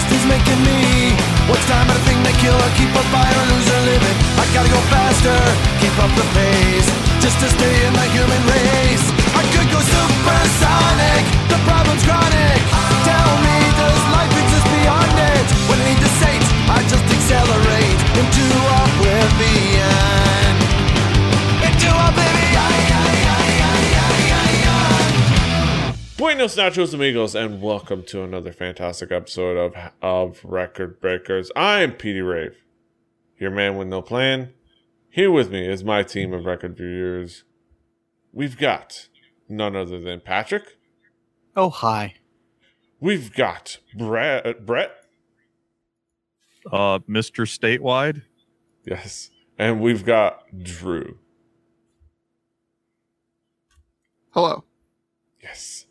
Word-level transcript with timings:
beast 0.00 0.12
is 0.16 0.26
making 0.26 0.60
me. 0.64 1.12
What's 1.48 1.64
time 1.66 1.86
but 1.86 1.96
a 1.96 2.02
thing 2.08 2.22
that 2.22 2.36
kill 2.40 2.56
or 2.56 2.70
keep 2.78 2.88
a 2.94 3.04
fire 3.12 3.36
or 3.36 3.46
lose 3.52 3.68
or 3.68 3.82
living? 3.84 4.16
I 4.38 4.44
gotta 4.54 4.70
go 4.70 4.80
faster, 4.88 5.36
keep 5.80 5.94
up 6.00 6.12
the 6.16 6.26
pace, 6.36 6.88
just 7.20 7.36
to 7.40 7.48
stay 7.48 7.74
in 7.86 7.92
the 7.92 8.06
human 8.14 8.42
race. 8.48 9.04
I 9.36 9.42
could 9.52 9.68
go 9.68 9.80
supersonic, 9.80 11.24
the 11.48 11.58
problem's 11.66 12.04
chronic. 12.04 12.89
Buenos 26.30 26.54
nachos 26.54 26.94
amigos, 26.94 27.34
and 27.34 27.60
welcome 27.60 28.04
to 28.04 28.22
another 28.22 28.52
fantastic 28.52 29.10
episode 29.10 29.56
of 29.56 29.74
of 30.00 30.40
Record 30.44 31.00
Breakers. 31.00 31.50
I'm 31.56 31.92
Petey 31.94 32.20
Rave, 32.20 32.54
your 33.36 33.50
man 33.50 33.76
with 33.76 33.88
no 33.88 34.00
plan. 34.00 34.52
Here 35.08 35.28
with 35.32 35.50
me 35.50 35.68
is 35.68 35.82
my 35.82 36.04
team 36.04 36.32
of 36.32 36.44
record 36.44 36.78
reviewers. 36.78 37.42
We've 38.32 38.56
got 38.56 39.08
none 39.48 39.74
other 39.74 39.98
than 39.98 40.20
Patrick. 40.20 40.78
Oh, 41.56 41.68
hi. 41.70 42.14
We've 43.00 43.32
got 43.34 43.78
Brett. 43.98 44.64
Brett. 44.64 44.92
uh, 46.70 47.00
Mr. 47.08 47.44
Statewide. 47.44 48.22
Yes, 48.84 49.30
and 49.58 49.80
we've 49.80 50.04
got 50.04 50.44
Drew. 50.62 51.18
Hello. 54.30 54.62
Yes. 55.42 55.86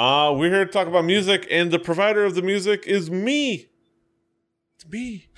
Uh, 0.00 0.32
we're 0.34 0.48
here 0.48 0.64
to 0.64 0.72
talk 0.72 0.86
about 0.86 1.04
music, 1.04 1.46
and 1.50 1.70
the 1.70 1.78
provider 1.78 2.24
of 2.24 2.34
the 2.34 2.40
music 2.40 2.86
is 2.86 3.10
me. 3.10 3.68
It's 4.74 4.88
me. 4.88 5.28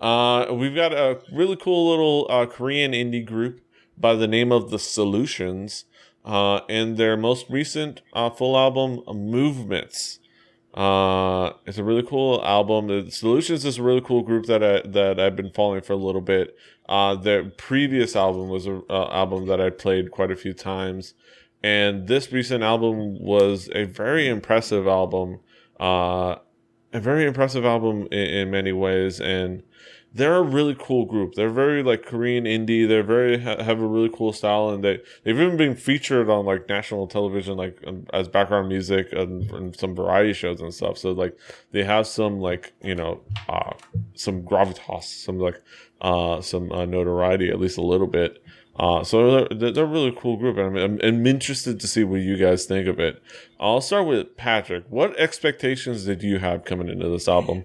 Uh, 0.00 0.46
we've 0.52 0.74
got 0.74 0.94
a 0.94 1.20
really 1.34 1.54
cool 1.54 1.90
little 1.90 2.26
uh, 2.30 2.46
Korean 2.46 2.92
indie 2.92 3.26
group 3.26 3.60
by 3.98 4.14
the 4.14 4.26
name 4.26 4.52
of 4.52 4.70
The 4.70 4.78
Solutions, 4.78 5.84
uh, 6.24 6.60
and 6.66 6.96
their 6.96 7.18
most 7.18 7.44
recent 7.50 8.00
uh, 8.14 8.30
full 8.30 8.56
album, 8.56 9.02
Movements. 9.06 10.18
Uh, 10.72 11.52
it's 11.66 11.76
a 11.76 11.84
really 11.84 12.02
cool 12.02 12.42
album. 12.42 12.86
The 12.86 13.10
Solutions 13.10 13.66
is 13.66 13.76
a 13.76 13.82
really 13.82 14.00
cool 14.00 14.22
group 14.22 14.46
that 14.46 14.64
I 14.64 14.80
that 14.88 15.20
I've 15.20 15.36
been 15.36 15.50
following 15.50 15.82
for 15.82 15.92
a 15.92 15.96
little 15.96 16.22
bit. 16.22 16.56
Uh, 16.88 17.16
their 17.16 17.44
previous 17.44 18.16
album 18.16 18.48
was 18.48 18.66
a 18.66 18.80
uh, 18.88 19.10
album 19.12 19.46
that 19.48 19.60
I 19.60 19.68
played 19.68 20.10
quite 20.10 20.30
a 20.30 20.36
few 20.36 20.54
times, 20.54 21.12
and 21.66 22.06
this 22.06 22.30
recent 22.30 22.62
album 22.62 23.18
was 23.20 23.68
a 23.74 23.86
very 23.86 24.28
impressive 24.28 24.86
album. 24.86 25.40
Uh, 25.80 26.36
a 26.92 27.00
very 27.00 27.26
impressive 27.26 27.64
album 27.64 28.06
in, 28.12 28.26
in 28.38 28.50
many 28.52 28.70
ways, 28.70 29.20
and 29.20 29.64
they're 30.14 30.36
a 30.36 30.42
really 30.42 30.76
cool 30.78 31.06
group. 31.06 31.34
They're 31.34 31.50
very 31.50 31.82
like 31.82 32.06
Korean 32.06 32.44
indie. 32.44 32.86
They're 32.86 33.02
very 33.02 33.42
ha- 33.42 33.60
have 33.64 33.82
a 33.82 33.86
really 33.86 34.10
cool 34.14 34.32
style, 34.32 34.70
and 34.70 34.84
they 34.84 35.00
they've 35.24 35.38
even 35.40 35.56
been 35.56 35.74
featured 35.74 36.30
on 36.30 36.46
like 36.46 36.68
national 36.68 37.08
television, 37.08 37.56
like 37.56 37.76
um, 37.84 38.06
as 38.12 38.28
background 38.28 38.68
music 38.68 39.08
and, 39.12 39.50
and 39.50 39.76
some 39.76 39.96
variety 39.96 40.34
shows 40.34 40.60
and 40.60 40.72
stuff. 40.72 40.96
So 40.98 41.10
like 41.10 41.36
they 41.72 41.82
have 41.82 42.06
some 42.06 42.38
like 42.38 42.74
you 42.80 42.94
know 42.94 43.22
uh, 43.48 43.72
some 44.14 44.42
gravitas, 44.42 45.02
some 45.02 45.40
like 45.40 45.60
uh, 46.00 46.40
some 46.40 46.70
uh, 46.70 46.84
notoriety, 46.84 47.50
at 47.50 47.58
least 47.58 47.76
a 47.76 47.82
little 47.82 48.06
bit. 48.06 48.40
Uh, 48.78 49.02
so 49.02 49.46
they're, 49.48 49.72
they're 49.72 49.84
a 49.84 49.88
really 49.88 50.14
cool 50.18 50.36
group, 50.36 50.58
and 50.58 50.78
I'm, 50.78 51.00
I'm, 51.02 51.26
interested 51.26 51.80
to 51.80 51.88
see 51.88 52.04
what 52.04 52.20
you 52.20 52.36
guys 52.36 52.66
think 52.66 52.86
of 52.86 53.00
it. 53.00 53.22
I'll 53.58 53.80
start 53.80 54.06
with 54.06 54.36
Patrick. 54.36 54.84
What 54.90 55.18
expectations 55.18 56.04
did 56.04 56.22
you 56.22 56.38
have 56.40 56.66
coming 56.66 56.88
into 56.90 57.08
this 57.08 57.26
album? 57.26 57.64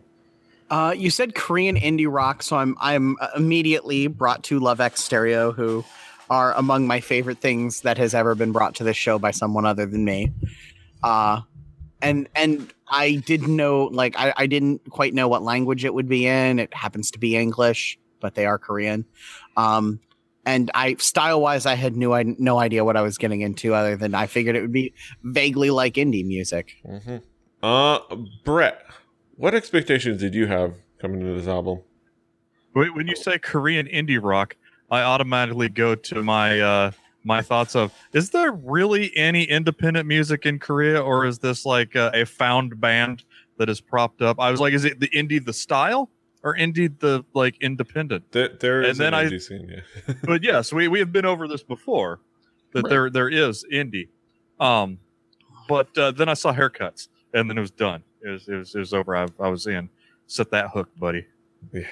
Uh, 0.69 0.93
you 0.95 1.09
said 1.09 1.35
Korean 1.35 1.75
indie 1.75 2.07
rock, 2.09 2.41
so 2.41 2.55
I'm 2.55 2.77
I'm 2.79 3.17
immediately 3.35 4.07
brought 4.07 4.43
to 4.45 4.59
Love 4.59 4.79
X 4.79 5.03
Stereo, 5.03 5.51
who 5.51 5.83
are 6.29 6.53
among 6.53 6.87
my 6.87 7.01
favorite 7.01 7.39
things 7.39 7.81
that 7.81 7.97
has 7.97 8.13
ever 8.13 8.33
been 8.35 8.53
brought 8.53 8.75
to 8.75 8.85
this 8.85 8.95
show 8.95 9.19
by 9.19 9.31
someone 9.31 9.65
other 9.65 9.85
than 9.85 10.05
me. 10.05 10.31
Uh, 11.03 11.41
and 12.01 12.29
and 12.37 12.73
I 12.87 13.15
didn't 13.15 13.53
know, 13.53 13.89
like 13.91 14.15
I, 14.17 14.33
I 14.37 14.47
didn't 14.47 14.89
quite 14.89 15.13
know 15.13 15.27
what 15.27 15.43
language 15.43 15.83
it 15.83 15.93
would 15.93 16.07
be 16.07 16.25
in. 16.25 16.57
It 16.57 16.73
happens 16.73 17.11
to 17.11 17.19
be 17.19 17.35
English, 17.35 17.99
but 18.21 18.35
they 18.35 18.45
are 18.45 18.57
Korean. 18.57 19.03
Um, 19.57 19.99
and 20.45 20.71
I 20.73 20.95
style 20.95 21.41
wise, 21.41 21.65
I 21.65 21.75
had 21.75 21.95
no 21.95 22.13
I 22.13 22.23
no 22.23 22.59
idea 22.59 22.83
what 22.83 22.97
I 22.97 23.01
was 23.01 23.17
getting 23.17 23.41
into, 23.41 23.73
other 23.73 23.95
than 23.95 24.15
I 24.15 24.27
figured 24.27 24.55
it 24.55 24.61
would 24.61 24.71
be 24.71 24.93
vaguely 25.23 25.69
like 25.69 25.95
indie 25.95 26.25
music. 26.25 26.75
Mm-hmm. 26.85 27.17
Uh, 27.63 27.99
Brett, 28.43 28.83
what 29.35 29.53
expectations 29.53 30.19
did 30.19 30.33
you 30.33 30.47
have 30.47 30.73
coming 30.99 31.21
into 31.21 31.33
this 31.33 31.47
album? 31.47 31.81
When 32.73 33.07
you 33.07 33.15
say 33.15 33.37
Korean 33.37 33.85
indie 33.87 34.19
rock, 34.21 34.55
I 34.89 35.01
automatically 35.01 35.69
go 35.69 35.93
to 35.93 36.23
my 36.23 36.59
uh, 36.59 36.91
my 37.23 37.41
thoughts 37.41 37.75
of: 37.75 37.93
Is 38.13 38.31
there 38.31 38.51
really 38.51 39.15
any 39.15 39.43
independent 39.43 40.07
music 40.07 40.45
in 40.45 40.57
Korea, 40.57 41.01
or 41.01 41.25
is 41.25 41.39
this 41.39 41.65
like 41.65 41.95
a, 41.95 42.11
a 42.13 42.25
found 42.25 42.79
band 42.79 43.23
that 43.57 43.69
is 43.69 43.79
propped 43.79 44.21
up? 44.21 44.39
I 44.39 44.49
was 44.49 44.59
like, 44.59 44.73
is 44.73 44.85
it 44.85 44.99
the 44.99 45.09
indie 45.09 45.43
the 45.43 45.53
style, 45.53 46.09
or 46.43 46.55
indie 46.55 46.97
the 46.99 47.23
like 47.33 47.55
independent? 47.61 48.31
There, 48.31 48.49
there 48.59 48.81
is 48.81 48.99
And 48.99 48.99
then 48.99 49.13
an 49.13 49.27
I- 49.27 49.29
indie 49.29 49.41
scene, 49.41 49.69
yeah. 49.69 50.13
but 50.23 50.43
yes, 50.43 50.73
we, 50.73 50.87
we 50.87 50.99
have 50.99 51.11
been 51.11 51.25
over 51.25 51.47
this 51.47 51.63
before 51.63 52.19
that 52.73 52.83
Right. 52.83 52.89
there 52.89 53.09
there 53.09 53.29
is 53.29 53.65
indie. 53.71 54.07
Um, 54.59 54.99
but 55.67 55.95
uh, 55.97 56.11
then 56.11 56.29
I 56.29 56.33
saw 56.33 56.53
haircuts, 56.53 57.07
and 57.33 57.49
then 57.49 57.57
it 57.57 57.61
was 57.61 57.71
done. 57.71 58.03
It 58.23 58.29
was 58.29 58.47
it 58.47 58.55
was, 58.55 58.75
it 58.75 58.79
was 58.79 58.93
over. 58.93 59.15
I, 59.15 59.27
I 59.39 59.47
was 59.49 59.67
in. 59.67 59.89
Set 60.27 60.51
that 60.51 60.69
hook, 60.69 60.89
buddy. 60.97 61.25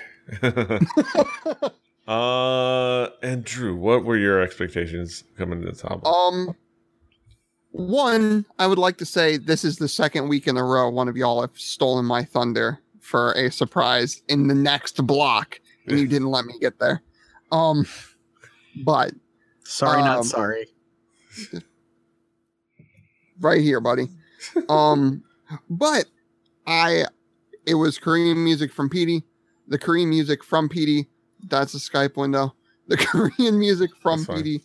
uh, 2.08 3.08
and 3.22 3.44
Drew, 3.44 3.76
what 3.76 4.06
were 4.06 4.18
your 4.18 4.42
expectations 4.42 5.24
coming 5.38 5.62
to 5.62 5.72
the 5.72 5.90
album? 5.90 6.06
Um, 6.06 6.56
one, 7.72 8.46
I 8.58 8.68
would 8.68 8.78
like 8.78 8.98
to 8.98 9.06
say 9.06 9.38
this 9.38 9.64
is 9.64 9.78
the 9.78 9.88
second 9.88 10.28
week 10.30 10.48
in 10.48 10.58
a 10.58 10.64
row 10.64 10.90
one 10.90 11.08
of 11.08 11.18
y'all 11.18 11.42
have 11.42 11.52
stolen 11.56 12.06
my 12.06 12.24
thunder 12.24 12.80
for 13.10 13.32
a 13.34 13.52
surprise 13.52 14.22
in 14.30 14.48
the 14.48 14.54
next 14.56 15.06
block, 15.06 15.60
and 15.88 16.00
you 16.00 16.08
didn't 16.08 16.30
let 16.30 16.46
me 16.46 16.54
get 16.60 16.78
there. 16.80 17.02
Um, 17.52 17.86
but 18.86 19.14
Sorry, 19.64 20.02
not 20.02 20.20
Um, 20.20 20.24
sorry. 20.24 20.68
right 23.40 23.62
here, 23.62 23.80
buddy. 23.80 24.10
Um, 24.68 25.24
but 25.70 26.06
I, 26.68 27.06
it 27.66 27.76
was 27.76 27.98
Korean 28.00 28.44
music 28.44 28.72
from 28.72 28.90
Petey, 28.90 29.24
the 29.68 29.78
Korean 29.78 30.10
music 30.10 30.44
from 30.44 30.70
Petey. 30.70 31.08
That's 31.48 31.74
a 31.74 31.78
Skype 31.78 32.16
window. 32.18 32.54
The 32.88 32.98
Korean 33.38 33.60
music 33.60 33.92
from. 34.02 34.26
Petey, 34.26 34.64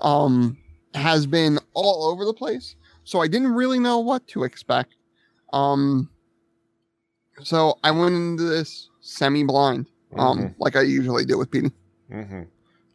um, 0.00 0.58
has 0.94 1.26
been 1.26 1.58
all 1.74 2.04
over 2.10 2.24
the 2.24 2.34
place. 2.34 2.76
So 3.04 3.20
I 3.20 3.26
didn't 3.28 3.52
really 3.54 3.78
know 3.78 3.98
what 3.98 4.26
to 4.28 4.44
expect. 4.44 4.94
Um, 5.52 6.10
so 7.42 7.78
I 7.82 7.90
went 7.90 8.14
into 8.14 8.44
this 8.44 8.88
semi-blind, 9.00 9.86
um, 10.16 10.38
Mhm. 10.38 10.54
like 10.58 10.76
I 10.76 10.82
usually 10.82 11.24
do 11.24 11.38
with 11.38 11.50
Petey. 11.50 11.72
Mm-hmm. 12.10 12.42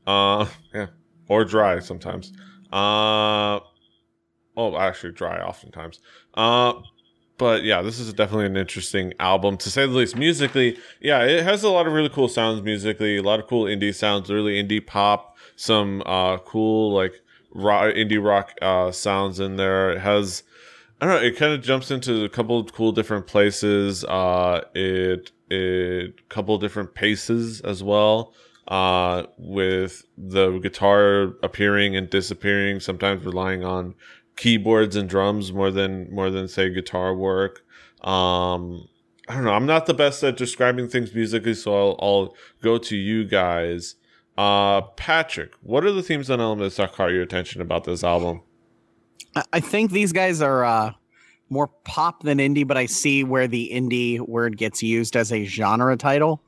Uh, 0.05 0.47
yeah, 0.73 0.87
or 1.27 1.43
dry 1.45 1.79
sometimes. 1.79 2.31
Uh, 2.71 3.59
oh, 4.55 4.77
actually, 4.77 5.13
dry 5.13 5.39
oftentimes. 5.41 5.99
Uh, 6.33 6.73
but 7.37 7.63
yeah, 7.63 7.81
this 7.81 7.99
is 7.99 8.11
definitely 8.13 8.45
an 8.47 8.57
interesting 8.57 9.13
album 9.19 9.57
to 9.57 9.69
say 9.69 9.85
the 9.85 9.91
least. 9.93 10.15
Musically, 10.15 10.77
yeah, 11.01 11.23
it 11.23 11.43
has 11.43 11.63
a 11.63 11.69
lot 11.69 11.85
of 11.87 11.93
really 11.93 12.09
cool 12.09 12.27
sounds 12.27 12.61
musically, 12.63 13.17
a 13.17 13.23
lot 13.23 13.39
of 13.39 13.47
cool 13.47 13.65
indie 13.65 13.93
sounds, 13.93 14.29
really 14.31 14.61
indie 14.61 14.85
pop, 14.85 15.35
some 15.55 16.01
uh 16.05 16.37
cool 16.39 16.93
like 16.93 17.13
rock, 17.53 17.93
indie 17.93 18.23
rock 18.23 18.53
uh 18.61 18.91
sounds 18.91 19.39
in 19.39 19.55
there. 19.57 19.91
It 19.91 19.99
has. 19.99 20.43
I 20.99 21.05
don't 21.05 21.21
know. 21.21 21.27
It 21.27 21.37
kind 21.37 21.53
of 21.53 21.61
jumps 21.61 21.91
into 21.91 22.23
a 22.23 22.29
couple 22.29 22.63
cool 22.65 22.91
different 22.91 23.27
places. 23.27 24.03
Uh, 24.03 24.61
it 24.73 25.31
it 25.49 26.29
couple 26.29 26.57
different 26.57 26.95
paces 26.95 27.61
as 27.61 27.83
well 27.83 28.33
uh, 28.67 29.23
with 29.37 30.05
the 30.17 30.57
guitar 30.59 31.33
appearing 31.43 31.95
and 31.95 32.09
disappearing, 32.09 32.79
sometimes 32.79 33.25
relying 33.25 33.63
on 33.63 33.95
keyboards 34.35 34.95
and 34.95 35.09
drums 35.09 35.53
more 35.53 35.71
than 35.71 36.13
more 36.13 36.29
than 36.29 36.47
say 36.47 36.69
guitar 36.69 37.13
work. 37.13 37.63
Um, 38.01 38.87
I 39.29 39.35
don't 39.35 39.43
know. 39.43 39.53
I'm 39.53 39.65
not 39.65 39.85
the 39.85 39.93
best 39.93 40.23
at 40.23 40.37
describing 40.37 40.87
things 40.87 41.13
musically, 41.13 41.53
so 41.53 41.75
I'll, 41.75 41.99
I'll 42.01 42.35
go 42.61 42.77
to 42.77 42.95
you 42.95 43.25
guys. 43.25 43.95
Uh, 44.37 44.81
Patrick, 44.81 45.53
what 45.61 45.83
are 45.83 45.91
the 45.91 46.03
themes 46.03 46.29
and 46.29 46.41
elements 46.41 46.77
that 46.77 46.93
caught 46.93 47.11
your 47.11 47.23
attention 47.23 47.59
about 47.59 47.83
this 47.83 48.03
album? 48.03 48.41
I- 49.53 49.59
think 49.59 49.91
these 49.91 50.13
guys 50.13 50.41
are 50.41 50.65
uh, 50.65 50.93
more 51.49 51.67
pop 51.85 52.23
than 52.23 52.39
indie, 52.39 52.67
but 52.67 52.77
I 52.77 52.85
see 52.85 53.23
where 53.23 53.47
the 53.47 53.69
indie 53.73 54.19
word 54.19 54.57
gets 54.57 54.81
used 54.83 55.15
as 55.15 55.31
a 55.31 55.45
genre 55.45 55.95
title. 55.97 56.41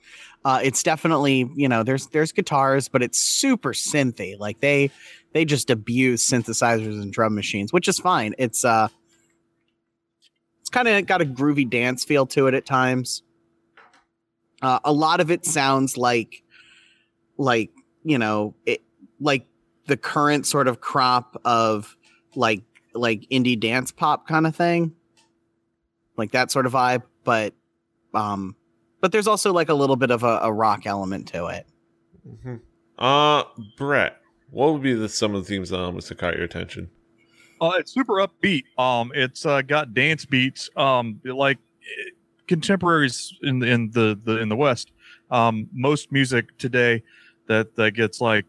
Uh, 0.46 0.60
it's 0.64 0.84
definitely 0.84 1.50
you 1.56 1.68
know 1.68 1.84
there's 1.84 2.08
there's 2.08 2.32
guitars, 2.32 2.88
but 2.88 3.04
it's 3.04 3.20
super 3.20 3.74
synthy. 3.74 4.40
Like 4.40 4.62
they 4.62 4.90
they 5.34 5.46
just 5.46 5.70
abuse 5.70 6.28
synthesizers 6.28 7.02
and 7.02 7.12
drum 7.12 7.36
machines, 7.36 7.74
which 7.74 7.88
is 7.88 8.00
fine. 8.00 8.34
It's 8.38 8.64
uh 8.64 8.88
it's 10.62 10.70
kind 10.70 10.88
of 10.88 11.06
got 11.08 11.22
a 11.22 11.26
groovy 11.26 11.70
dance 11.70 12.06
feel 12.06 12.26
to 12.28 12.48
it 12.48 12.54
at 12.54 12.66
times. 12.66 13.24
Uh, 14.62 14.80
a 14.84 14.92
lot 14.92 15.20
of 15.20 15.32
it 15.32 15.46
sounds 15.46 15.98
like, 15.98 16.44
like 17.38 17.72
you 18.04 18.18
know, 18.18 18.54
it 18.66 18.82
like 19.20 19.46
the 19.88 19.98
current 19.98 20.46
sort 20.46 20.68
of 20.68 20.80
crop 20.80 21.42
of 21.44 21.98
like 22.36 22.64
like 22.94 23.22
indie 23.32 23.60
dance 23.60 23.92
pop 23.92 24.28
kind 24.28 24.48
of 24.48 24.56
thing, 24.56 24.94
like 26.18 26.32
that 26.32 26.52
sort 26.52 26.66
of 26.66 26.74
vibe. 26.74 27.04
But 27.24 27.54
um, 28.14 28.56
but 29.02 29.12
there's 29.12 29.28
also 29.28 29.54
like 29.54 29.70
a 29.70 29.74
little 29.74 29.96
bit 29.96 30.12
of 30.12 30.24
a, 30.24 30.40
a 30.44 30.52
rock 30.52 30.86
element 30.86 31.28
to 31.30 31.48
it. 31.48 31.68
hmm 32.44 32.56
Uh, 32.98 33.44
Brett, 33.78 34.18
what 34.50 34.74
would 34.74 34.82
be 34.82 34.94
the 34.94 35.10
some 35.10 35.36
of 35.36 35.44
the 35.46 35.50
themes 35.50 35.72
elements 35.72 36.10
that 36.10 36.18
caught 36.18 36.36
your 36.36 36.46
attention? 36.46 36.90
Uh, 37.62 37.74
it's 37.78 37.94
super 37.94 38.16
upbeat. 38.16 38.64
Um, 38.78 39.12
it's 39.14 39.46
uh, 39.46 39.62
got 39.62 39.94
dance 39.94 40.26
beats. 40.26 40.70
Um, 40.78 41.20
like 41.26 41.58
eh, 41.58 42.10
contemporaries 42.48 43.34
in 43.42 43.60
the 43.60 43.68
in 43.68 43.92
the, 43.92 44.20
the 44.24 44.38
in 44.40 44.50
the 44.50 44.56
West. 44.56 44.92
Um, 45.30 45.68
most 45.74 46.12
music 46.12 46.58
today 46.58 47.04
that 47.48 47.76
that 47.76 47.92
gets 47.92 48.22
like 48.22 48.46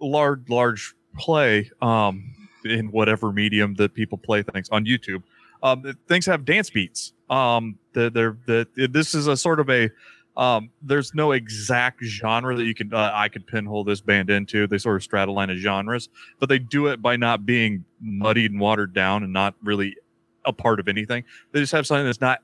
large 0.00 0.48
large 0.48 0.94
play 1.16 1.70
um 1.80 2.34
in 2.64 2.90
whatever 2.90 3.32
medium 3.32 3.74
that 3.74 3.94
people 3.94 4.18
play 4.18 4.42
things 4.42 4.68
on 4.70 4.84
YouTube. 4.84 5.22
Um, 5.62 5.96
things 6.08 6.26
have 6.26 6.44
dance 6.44 6.70
beats. 6.70 7.12
Um, 7.30 7.78
they're, 7.92 8.10
they're, 8.10 8.36
the 8.46 8.88
this 8.90 9.14
is 9.14 9.26
a 9.26 9.36
sort 9.36 9.60
of 9.60 9.70
a 9.70 9.90
um, 10.36 10.70
there's 10.80 11.14
no 11.14 11.32
exact 11.32 12.02
genre 12.02 12.56
that 12.56 12.64
you 12.64 12.74
can 12.74 12.92
uh, 12.92 13.10
I 13.12 13.28
could 13.28 13.46
pinhole 13.46 13.84
this 13.84 14.00
band 14.00 14.30
into. 14.30 14.66
They 14.66 14.78
sort 14.78 14.96
of 14.96 15.02
straddle 15.02 15.34
line 15.34 15.50
of 15.50 15.58
genres, 15.58 16.08
but 16.38 16.48
they 16.48 16.58
do 16.58 16.86
it 16.86 17.02
by 17.02 17.16
not 17.16 17.44
being 17.44 17.84
muddied 18.00 18.50
and 18.50 18.60
watered 18.60 18.94
down 18.94 19.22
and 19.22 19.32
not 19.32 19.54
really 19.62 19.96
a 20.44 20.52
part 20.52 20.80
of 20.80 20.88
anything. 20.88 21.24
They 21.52 21.60
just 21.60 21.72
have 21.72 21.86
something 21.86 22.06
that's 22.06 22.20
not 22.20 22.40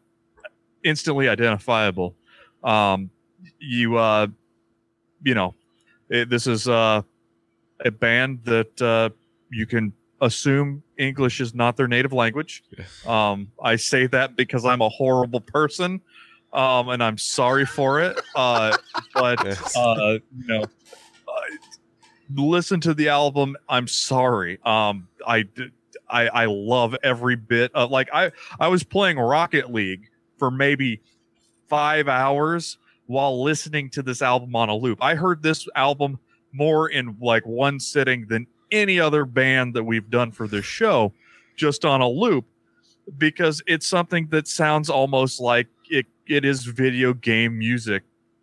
instantly 0.84 1.28
identifiable. 1.28 2.14
Um, 2.62 3.10
you 3.58 3.96
uh, 3.96 4.26
you 5.22 5.34
know, 5.34 5.54
it, 6.10 6.28
this 6.28 6.46
is 6.46 6.68
uh, 6.68 7.02
a 7.84 7.90
band 7.90 8.40
that 8.44 8.82
uh, 8.82 9.10
you 9.50 9.66
can 9.66 9.92
assume 10.20 10.82
English 10.98 11.40
is 11.40 11.54
not 11.54 11.76
their 11.76 11.88
native 11.88 12.12
language. 12.12 12.62
Um, 13.06 13.50
I 13.62 13.76
say 13.76 14.06
that 14.08 14.36
because 14.36 14.64
I'm 14.64 14.80
a 14.80 14.88
horrible 14.88 15.40
person, 15.40 16.00
um, 16.52 16.88
and 16.88 17.02
I'm 17.02 17.18
sorry 17.18 17.64
for 17.66 18.00
it. 18.00 18.20
Uh, 18.34 18.76
but 19.14 19.44
Yes. 19.44 19.76
uh, 19.76 20.18
you 20.36 20.46
know, 20.46 20.62
uh, 20.62 21.40
listen 22.34 22.80
to 22.80 22.94
the 22.94 23.08
album. 23.08 23.56
I'm 23.68 23.86
sorry. 23.86 24.58
Um, 24.64 25.08
I, 25.26 25.46
I 26.08 26.28
I 26.28 26.44
love 26.46 26.96
every 27.02 27.36
bit 27.36 27.70
of 27.74 27.90
like 27.90 28.08
I 28.12 28.32
I 28.58 28.68
was 28.68 28.82
playing 28.82 29.18
Rocket 29.18 29.72
League 29.72 30.08
for 30.38 30.50
maybe 30.50 31.00
five 31.68 32.08
hours 32.08 32.78
while 33.06 33.42
listening 33.42 33.90
to 33.90 34.02
this 34.02 34.22
album 34.22 34.54
on 34.56 34.68
a 34.68 34.74
loop. 34.74 35.02
I 35.02 35.14
heard 35.14 35.42
this 35.42 35.66
album 35.74 36.18
more 36.52 36.88
in 36.88 37.16
like 37.20 37.44
one 37.46 37.78
sitting 37.80 38.26
than 38.28 38.46
any 38.70 38.98
other 39.00 39.24
band 39.24 39.74
that 39.74 39.84
we've 39.84 40.08
done 40.10 40.30
for 40.32 40.46
this 40.48 40.64
show, 40.64 41.12
just 41.56 41.84
on 41.84 42.00
a 42.00 42.08
loop, 42.08 42.44
because 43.16 43.62
it's 43.66 43.86
something 43.86 44.28
that 44.28 44.46
sounds 44.48 44.90
almost 44.90 45.40
like 45.40 45.66
it 45.90 46.06
it 46.26 46.44
is 46.44 46.64
video 46.64 47.14
game 47.14 47.58
music 47.58 48.02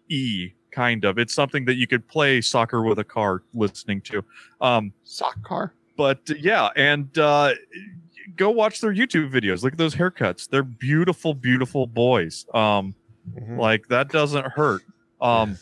e 0.09 0.51
kind 0.71 1.05
of. 1.05 1.17
It's 1.17 1.33
something 1.33 1.65
that 1.65 1.75
you 1.75 1.87
could 1.87 2.07
play 2.07 2.41
soccer 2.41 2.81
with 2.83 2.99
a 2.99 3.03
car 3.03 3.43
listening 3.53 4.01
to. 4.01 4.23
Um, 4.59 4.91
Sock 5.03 5.41
car. 5.43 5.73
but 5.95 6.19
yeah, 6.39 6.69
and 6.75 7.15
uh, 7.17 7.53
go 8.35 8.49
watch 8.49 8.81
their 8.81 8.93
YouTube 8.93 9.31
videos. 9.31 9.63
Look 9.63 9.73
at 9.73 9.77
those 9.77 9.95
haircuts. 9.95 10.49
They're 10.49 10.63
beautiful, 10.63 11.33
beautiful 11.33 11.87
boys. 11.87 12.45
Um, 12.53 12.95
Mhm. 13.39 13.57
like 13.57 13.87
that 13.87 14.09
doesn't 14.09 14.45
hurt. 14.47 14.81
Um, 15.21 15.57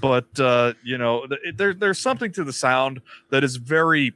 but 0.00 0.26
uh, 0.40 0.72
you 0.82 0.98
know, 0.98 1.26
th- 1.26 1.40
it- 1.44 1.56
there 1.56 1.74
there's 1.74 1.98
something 1.98 2.32
to 2.32 2.44
the 2.44 2.52
sound 2.52 3.00
that 3.30 3.44
is 3.44 3.56
very 3.56 4.12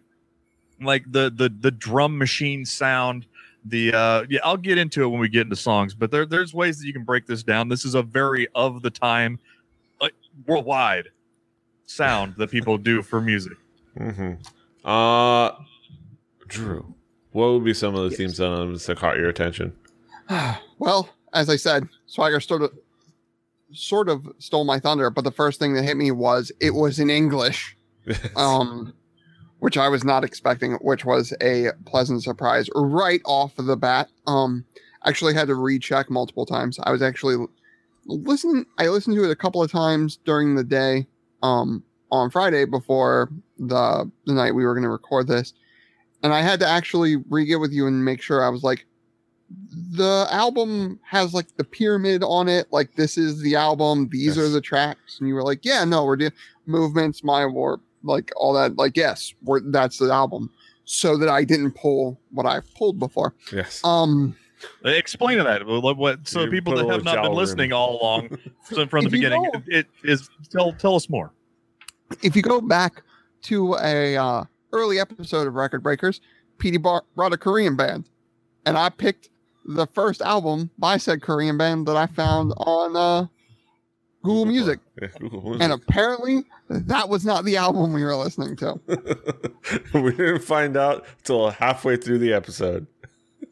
like 0.81 1.05
the 1.11 1.31
the 1.35 1.49
the 1.61 1.71
drum 1.71 2.17
machine 2.19 2.65
sound. 2.65 3.27
The 3.65 3.93
uh, 3.93 4.25
yeah, 4.31 4.41
I'll 4.45 4.57
get 4.57 4.79
into 4.79 5.03
it 5.03 5.09
when 5.09 5.21
we 5.21 5.29
get 5.29 5.43
into 5.43 5.57
songs. 5.57 5.95
But 5.95 6.11
there 6.11 6.25
there's 6.27 6.55
ways 6.55 6.79
that 6.81 6.87
you 6.87 6.93
can 6.93 7.05
break 7.05 7.27
this 7.27 7.43
down. 7.43 7.69
This 7.69 7.85
is 7.85 7.95
a 7.95 8.03
very 8.03 8.47
of 8.55 8.83
the 8.83 8.91
time, 8.91 9.39
uh, 10.01 10.09
worldwide 10.47 11.09
sound 11.87 12.35
that 12.37 12.51
people 12.51 12.79
do 12.79 13.03
for 13.03 13.21
music. 13.21 13.55
Mhm. 13.99 14.39
Uh, 14.85 15.53
Drew, 16.49 16.95
what 17.33 17.47
would 17.53 17.65
be 17.65 17.75
some 17.75 17.95
of 17.95 18.03
the 18.05 18.09
Yes. 18.11 18.17
themes 18.19 18.41
elements 18.41 18.87
that 18.87 18.99
caught 18.99 19.17
your 19.17 19.29
attention? 19.29 19.73
well, 20.79 21.09
as 21.33 21.49
I 21.49 21.57
said, 21.57 21.89
Swagger 22.07 22.39
sort 22.41 22.63
of 22.63 22.73
sort 23.73 24.09
of 24.09 24.27
stole 24.39 24.65
my 24.65 24.79
thunder, 24.79 25.11
but 25.11 25.25
the 25.25 25.31
first 25.33 25.59
thing 25.59 25.75
that 25.75 25.83
hit 25.85 25.97
me 25.97 26.11
was 26.11 26.53
it 26.61 26.75
was 26.75 26.99
in 26.99 27.11
English. 27.11 27.77
Um 28.37 28.95
which 29.59 29.79
I 29.79 29.89
was 29.89 30.05
not 30.05 30.23
expecting, 30.23 30.75
which 30.75 31.05
was 31.05 31.33
a 31.41 31.71
pleasant 31.87 32.23
surprise 32.23 32.69
right 32.75 33.23
off 33.25 33.59
of 33.59 33.67
the 33.67 33.77
bat. 33.77 34.09
Um 34.27 34.65
actually 35.05 35.35
had 35.35 35.49
to 35.49 35.55
recheck 35.55 36.11
multiple 36.11 36.47
times. 36.47 36.79
I 36.83 36.93
was 36.93 37.03
actually 37.03 37.45
listening 38.07 38.67
I 38.79 38.89
listened 38.89 39.17
to 39.17 39.25
it 39.25 39.31
a 39.31 39.37
couple 39.37 39.63
of 39.63 39.73
times 39.73 40.19
during 40.25 40.55
the 40.55 40.65
day 40.65 41.07
um 41.43 41.83
on 42.13 42.31
Friday 42.31 42.65
before 42.65 43.31
the 43.59 44.11
the 44.27 44.33
night 44.33 44.55
we 44.55 44.65
were 44.65 44.75
going 44.75 44.85
to 44.85 44.91
record 44.91 45.27
this. 45.27 45.53
And 46.23 46.33
I 46.33 46.43
had 46.43 46.61
to 46.61 46.67
actually 46.67 47.17
re-get 47.29 47.61
with 47.61 47.73
you 47.73 47.87
and 47.87 48.05
make 48.05 48.23
sure 48.23 48.45
I 48.45 48.49
was 48.49 48.63
like 48.63 48.87
the 49.49 50.27
album 50.31 50.99
has 51.05 51.33
like 51.33 51.47
the 51.57 51.65
pyramid 51.65 52.23
on 52.25 52.49
it 52.49 52.67
like 52.73 52.95
this 52.95 53.17
is 53.17 53.41
the 53.43 53.55
album 53.55 54.09
these 54.11 54.37
are 54.37 54.49
the 54.49 54.61
tracks 54.61 55.19
and 55.21 55.29
you 55.29 55.35
were 55.35 55.43
like 55.45 55.65
yeah 55.65 55.85
no 55.85 56.05
we're 56.05 56.17
doing 56.17 56.33
movements 56.67 57.23
my 57.23 57.47
war 57.47 57.81
like 58.03 58.33
all 58.37 58.53
that 58.53 58.77
like 58.77 58.97
yes 58.97 59.33
we're 59.43 59.61
that's 59.71 59.99
the 59.99 60.13
album 60.13 60.51
so 60.85 61.17
that 61.17 61.29
i 61.29 61.45
didn't 61.45 61.71
pull 61.73 62.21
what 62.33 62.45
i've 62.45 62.73
pulled 62.75 62.99
before 62.99 63.35
yes. 63.53 63.81
um 63.85 64.35
Explain 64.87 65.37
that. 65.37 65.67
What, 65.67 65.99
what, 65.99 66.27
so 66.27 66.45
You 66.45 66.51
people 66.51 66.75
that 66.77 66.89
have 66.89 67.05
not 67.05 67.23
been 67.23 67.35
listening 67.35 67.75
all 67.75 68.01
along 68.01 68.39
so 68.65 68.87
from 68.87 69.03
the 69.05 69.09
If 69.09 69.13
you 69.13 69.19
beginning, 69.19 69.43
know- 69.53 69.63
it 69.67 69.87
is 70.03 70.31
tell 70.51 70.73
tell 70.73 70.95
us 70.97 71.11
more. 71.11 71.31
if 72.23 72.35
you 72.35 72.41
go 72.43 72.63
back 72.63 73.03
to 73.43 73.75
a 73.83 74.17
uh, 74.17 74.45
early 74.73 74.99
episode 74.99 75.47
of 75.47 75.55
record 75.55 75.83
breakers 75.83 76.21
Petey 76.59 76.79
bar- 76.79 77.05
brought 77.15 77.35
a 77.35 77.37
korean 77.37 77.77
band 77.77 78.09
and 78.65 78.79
i 78.79 78.89
picked 78.89 79.29
the 79.67 79.87
first 79.89 80.23
album 80.23 80.71
by 80.79 80.97
said 80.97 81.21
korean 81.23 81.59
band 81.59 81.87
that 81.87 81.97
i 81.97 82.07
found 82.07 82.53
on 82.59 82.97
uh 82.97 83.27
google 84.23 84.47
music. 84.47 84.81
Yeah, 85.01 85.09
Google 85.21 85.63
and 85.63 85.75
apparently 85.75 86.45
that 86.71 87.11
was 87.11 87.27
not 87.27 87.45
the 87.45 87.59
album 87.59 87.93
we 87.93 88.03
were 88.03 88.17
listening 88.17 88.57
to. 88.57 88.81
We 89.93 90.11
didn't 90.13 90.43
find 90.43 90.75
out 90.75 91.05
till 91.23 91.51
halfway 91.51 91.97
through 91.99 92.19
the 92.19 92.33
episode. 92.33 92.87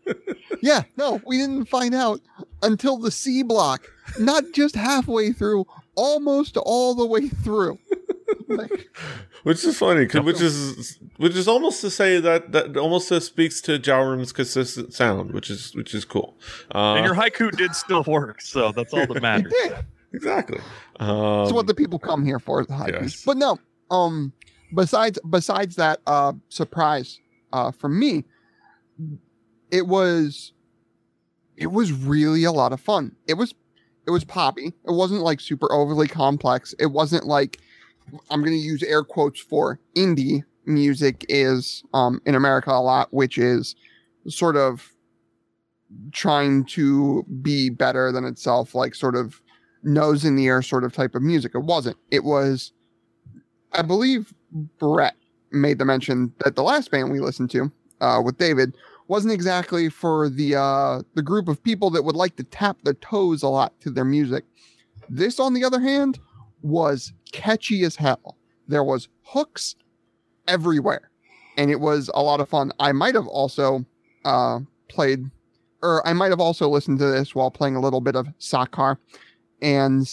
yeah 0.62 0.84
no 0.96 1.20
we 1.26 1.36
didn't 1.36 1.66
find 1.66 1.94
out 1.94 2.20
until 2.62 2.96
the 2.96 3.10
c 3.10 3.42
block. 3.42 3.86
Not 4.18 4.44
just 4.54 4.74
halfway 4.74 5.32
through 5.32 5.66
almost 5.96 6.56
all 6.56 6.94
the 6.94 7.06
way 7.06 7.28
through 7.28 7.78
Like, 8.56 8.88
Which 9.44 9.62
is 9.64 9.78
funny, 9.78 10.06
'cause- 10.06 10.24
which 10.24 10.40
is 10.40 10.98
which 11.18 11.36
is 11.36 11.46
almost 11.48 11.80
to 11.82 11.90
say 11.90 12.18
that 12.20 12.52
that 12.52 12.76
almost 12.76 13.12
speaks 13.22 13.60
to 13.62 13.78
Jalrum's 13.78 14.32
consistent 14.32 14.94
sound, 14.94 15.32
which 15.32 15.50
is 15.50 15.74
which 15.74 15.94
is 15.94 16.04
cool. 16.04 16.36
Uh, 16.74 16.94
and 16.94 17.04
your 17.04 17.14
haiku 17.14 17.50
did 17.56 17.74
still 17.74 18.02
work, 18.04 18.40
so 18.40 18.72
that's 18.72 18.92
all 18.94 19.06
that 19.06 19.20
matters. 19.22 19.52
did 19.62 19.74
exactly. 20.12 20.60
Um, 20.98 21.42
It's 21.44 21.52
what 21.52 21.66
the 21.66 21.74
people 21.74 21.98
come 21.98 22.24
here 22.24 22.38
for, 22.38 22.64
the 22.64 22.74
high 22.74 22.88
yes. 22.88 23.22
But 23.24 23.36
no, 23.36 23.58
um, 23.90 24.32
besides 24.74 25.18
besides 25.28 25.76
that 25.76 26.00
uh 26.06 26.32
surprise, 26.48 27.20
uh, 27.52 27.70
for 27.70 27.88
me, 27.88 28.24
it 29.70 29.86
was 29.86 30.52
it 31.56 31.68
was 31.68 31.92
really 31.92 32.44
a 32.44 32.52
lot 32.52 32.72
of 32.72 32.80
fun. 32.80 33.14
It 33.26 33.34
was 33.34 33.54
it 34.06 34.10
was 34.10 34.24
poppy. 34.24 34.66
It 34.86 34.90
wasn't 34.92 35.22
like 35.22 35.40
super 35.40 35.70
overly 35.72 36.08
complex. 36.08 36.74
It 36.78 36.86
wasn't 36.86 37.26
like 37.26 37.58
I'm 38.30 38.42
gonna 38.42 38.56
use 38.56 38.82
air 38.82 39.04
quotes 39.04 39.40
for 39.40 39.80
indie 39.96 40.44
music 40.66 41.24
is 41.28 41.82
um 41.92 42.20
in 42.26 42.34
America 42.34 42.70
a 42.70 42.80
lot, 42.80 43.12
which 43.12 43.38
is 43.38 43.74
sort 44.28 44.56
of 44.56 44.90
trying 46.12 46.64
to 46.64 47.24
be 47.42 47.70
better 47.70 48.10
than 48.12 48.24
itself, 48.24 48.74
like 48.74 48.94
sort 48.94 49.14
of 49.16 49.40
nose 49.82 50.24
in 50.24 50.36
the 50.36 50.46
air 50.46 50.62
sort 50.62 50.84
of 50.84 50.92
type 50.92 51.14
of 51.14 51.22
music. 51.22 51.52
It 51.54 51.58
wasn't. 51.58 51.96
It 52.10 52.24
was, 52.24 52.72
I 53.72 53.82
believe, 53.82 54.32
Brett 54.78 55.14
made 55.52 55.78
the 55.78 55.84
mention 55.84 56.32
that 56.44 56.56
the 56.56 56.62
last 56.62 56.90
band 56.90 57.12
we 57.12 57.20
listened 57.20 57.50
to 57.50 57.70
uh, 58.00 58.20
with 58.24 58.38
David 58.38 58.74
wasn't 59.08 59.34
exactly 59.34 59.88
for 59.88 60.28
the 60.28 60.56
uh, 60.56 61.02
the 61.14 61.22
group 61.22 61.48
of 61.48 61.62
people 61.62 61.90
that 61.90 62.04
would 62.04 62.16
like 62.16 62.36
to 62.36 62.44
tap 62.44 62.78
their 62.84 62.94
toes 62.94 63.42
a 63.42 63.48
lot 63.48 63.78
to 63.80 63.90
their 63.90 64.04
music. 64.04 64.44
This, 65.08 65.38
on 65.38 65.52
the 65.52 65.64
other 65.64 65.80
hand, 65.80 66.18
was 66.64 67.12
catchy 67.30 67.84
as 67.84 67.94
hell. 67.94 68.36
There 68.66 68.82
was 68.82 69.08
hooks 69.22 69.76
everywhere, 70.48 71.10
and 71.56 71.70
it 71.70 71.78
was 71.78 72.10
a 72.14 72.22
lot 72.22 72.40
of 72.40 72.48
fun. 72.48 72.72
I 72.80 72.92
might 72.92 73.14
have 73.14 73.26
also 73.26 73.84
uh, 74.24 74.60
played, 74.88 75.30
or 75.82 76.06
I 76.06 76.14
might 76.14 76.30
have 76.30 76.40
also 76.40 76.68
listened 76.68 76.98
to 77.00 77.06
this 77.06 77.34
while 77.34 77.50
playing 77.50 77.76
a 77.76 77.80
little 77.80 78.00
bit 78.00 78.16
of 78.16 78.26
Soccer, 78.38 78.98
and 79.60 80.10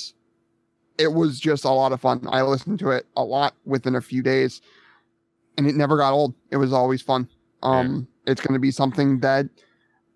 it 0.98 1.14
was 1.14 1.40
just 1.40 1.64
a 1.64 1.70
lot 1.72 1.94
of 1.94 2.02
fun. 2.02 2.28
I 2.30 2.42
listened 2.42 2.80
to 2.80 2.92
it 2.92 3.08
a 3.16 3.24
lot 3.24 3.56
within 3.66 3.96
a 3.96 4.02
few 4.02 4.22
days, 4.22 4.62
and 5.58 5.66
it 5.66 5.76
never 5.76 5.98
got 5.98 6.12
old. 6.12 6.36
It 6.52 6.58
was 6.58 6.74
always 6.74 7.02
fun. 7.02 7.30
Um, 7.64 8.08
it's 8.28 8.42
going 8.42 8.54
to 8.54 8.60
be 8.60 8.72
something 8.72 9.20
that 9.22 9.48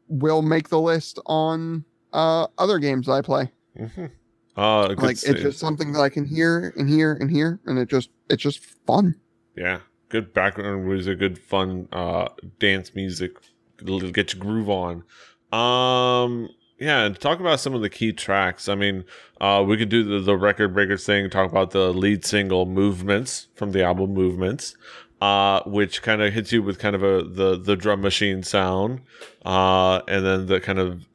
will 0.10 0.42
make 0.42 0.70
the 0.70 0.80
list 0.80 1.20
on 1.26 1.84
uh 2.14 2.48
other 2.58 2.78
games 2.80 3.08
that 3.08 3.14
I 3.14 3.22
play. 3.22 3.52
Mhm. 3.78 4.12
Uh, 4.56 4.90
good 4.90 5.02
like 5.02 5.24
it's 5.24 5.42
just 5.42 5.60
something 5.60 5.92
that 5.94 6.00
I 6.00 6.10
can 6.10 6.26
hear 6.26 6.74
and 6.78 6.90
hear 6.90 7.14
and 7.14 7.30
hear, 7.30 7.60
and 7.66 7.78
it 7.78 7.90
just 7.90 8.10
it's 8.30 8.42
just 8.42 8.60
fun. 8.88 9.16
yeah, 9.56 9.80
good 10.10 10.34
background 10.34 10.86
music, 10.86 11.20
good 11.20 11.38
fun 11.38 11.88
uh 11.92 12.30
dance 12.60 12.96
music, 12.96 13.34
It'll 13.82 14.00
get 14.12 14.34
your 14.34 14.42
groove 14.42 14.70
on. 14.70 15.04
Um, 15.52 16.50
yeah, 16.80 17.06
and 17.06 17.20
talk 17.20 17.40
about 17.40 17.60
some 17.60 17.74
of 17.74 17.82
the 17.82 17.90
key 17.90 18.12
tracks. 18.12 18.68
I 18.68 18.76
mean, 18.76 19.06
uh, 19.40 19.64
we 19.66 19.78
could 19.78 19.90
do 19.90 20.04
the, 20.04 20.20
the 20.20 20.38
record 20.38 20.74
breakers 20.74 21.06
thing. 21.06 21.30
Talk 21.30 21.50
about 21.50 21.72
the 21.72 21.94
lead 21.94 22.26
single 22.26 22.66
"Movements" 22.66 23.48
from 23.56 23.72
the 23.72 23.84
album 23.84 24.14
"Movements," 24.14 24.76
uh, 25.22 25.62
which 25.66 26.02
kind 26.02 26.22
of 26.22 26.34
hits 26.34 26.52
you 26.52 26.62
with 26.62 26.80
kind 26.80 26.96
of 26.96 27.04
a 27.04 27.24
the 27.24 27.58
the 27.58 27.76
drum 27.76 28.02
machine 28.02 28.44
sound, 28.44 29.02
uh, 29.46 30.02
and 30.08 30.26
then 30.26 30.46
the 30.48 30.60
kind 30.60 30.80
of 30.80 31.06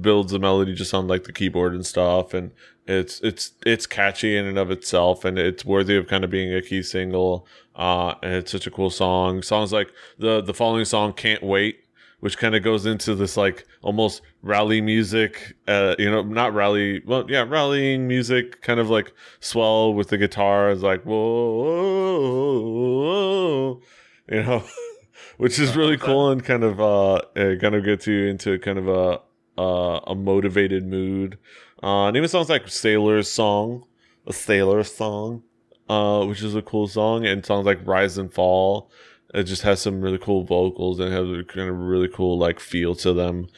builds 0.00 0.32
the 0.32 0.38
melody 0.38 0.74
just 0.74 0.94
on 0.94 1.08
like 1.08 1.24
the 1.24 1.32
keyboard 1.32 1.74
and 1.74 1.86
stuff, 1.86 2.32
and 2.34 2.52
it's 2.88 3.20
it's 3.20 3.52
it's 3.64 3.86
catchy 3.86 4.36
in 4.36 4.46
and 4.46 4.58
of 4.58 4.70
itself, 4.70 5.24
and 5.24 5.38
it's 5.38 5.64
worthy 5.64 5.96
of 5.96 6.08
kind 6.08 6.24
of 6.24 6.30
being 6.30 6.52
a 6.54 6.62
key 6.62 6.82
single. 6.82 7.46
Uh, 7.76 8.14
and 8.22 8.32
it's 8.32 8.50
such 8.50 8.66
a 8.66 8.70
cool 8.70 8.90
song. 8.90 9.42
Songs 9.42 9.72
like 9.72 9.92
the 10.18 10.40
the 10.40 10.54
following 10.54 10.84
song 10.84 11.12
"Can't 11.12 11.42
Wait." 11.42 11.84
which 12.20 12.36
kind 12.36 12.54
of 12.54 12.62
goes 12.62 12.84
into 12.84 13.14
this 13.14 13.36
like 13.36 13.64
almost 13.82 14.22
rally 14.42 14.80
music 14.80 15.56
uh 15.66 15.94
you 15.98 16.10
know 16.10 16.22
not 16.22 16.52
rally 16.52 17.02
well 17.06 17.24
yeah 17.28 17.44
rallying 17.46 18.08
music 18.08 18.60
kind 18.62 18.80
of 18.80 18.90
like 18.90 19.12
swell 19.40 19.94
with 19.94 20.08
the 20.08 20.18
guitar 20.18 20.70
is 20.70 20.82
like 20.82 21.02
whoa, 21.04 21.62
whoa, 21.62 22.60
whoa 23.00 23.82
you 24.28 24.42
know 24.42 24.64
which 25.36 25.58
is 25.58 25.76
really 25.76 25.96
cool 25.96 26.30
and 26.30 26.44
kind 26.44 26.64
of 26.64 26.80
uh 26.80 27.20
kind 27.34 27.74
of 27.74 27.84
gets 27.84 28.06
you 28.06 28.26
into 28.26 28.58
kind 28.58 28.78
of 28.78 28.88
a 28.88 29.20
uh, 29.58 30.00
a 30.06 30.14
motivated 30.14 30.86
mood 30.86 31.36
uh 31.82 32.06
and 32.06 32.16
even 32.16 32.28
songs 32.28 32.48
like 32.48 32.68
sailor's 32.68 33.30
song 33.30 33.84
a 34.26 34.32
sailor 34.32 34.82
song 34.84 35.42
uh 35.88 36.24
which 36.24 36.42
is 36.42 36.54
a 36.54 36.62
cool 36.62 36.88
song 36.88 37.26
and 37.26 37.44
songs 37.44 37.66
like 37.66 37.86
rise 37.86 38.18
and 38.18 38.32
fall 38.32 38.90
it 39.34 39.44
just 39.44 39.62
has 39.62 39.80
some 39.80 40.00
really 40.00 40.18
cool 40.18 40.44
vocals 40.44 40.98
and 41.00 41.12
has 41.12 41.28
a 41.28 41.44
kind 41.44 41.68
of 41.68 41.78
really 41.78 42.08
cool 42.08 42.38
like 42.38 42.60
feel 42.60 42.94
to 42.96 43.12
them. 43.12 43.48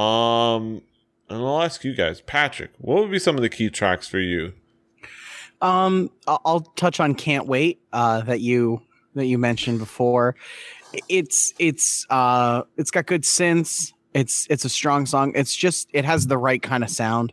Um, 0.00 0.82
and 1.28 1.38
I'll 1.38 1.62
ask 1.62 1.84
you 1.84 1.94
guys, 1.94 2.20
Patrick, 2.20 2.72
what 2.78 3.00
would 3.00 3.10
be 3.10 3.18
some 3.18 3.36
of 3.36 3.42
the 3.42 3.48
key 3.48 3.70
tracks 3.70 4.06
for 4.06 4.18
you? 4.18 4.52
Um, 5.62 6.10
I'll, 6.26 6.40
I'll 6.44 6.60
touch 6.60 7.00
on 7.00 7.14
"Can't 7.14 7.46
Wait" 7.46 7.80
uh, 7.92 8.20
that 8.22 8.40
you 8.40 8.82
that 9.14 9.26
you 9.26 9.38
mentioned 9.38 9.78
before. 9.78 10.36
It's 11.08 11.54
it's 11.58 12.06
uh 12.10 12.62
it's 12.76 12.90
got 12.90 13.06
good 13.06 13.22
synths. 13.22 13.92
It's 14.12 14.46
it's 14.50 14.64
a 14.64 14.68
strong 14.68 15.06
song. 15.06 15.32
It's 15.34 15.56
just 15.56 15.88
it 15.92 16.04
has 16.04 16.26
the 16.26 16.36
right 16.36 16.62
kind 16.62 16.84
of 16.84 16.90
sound. 16.90 17.32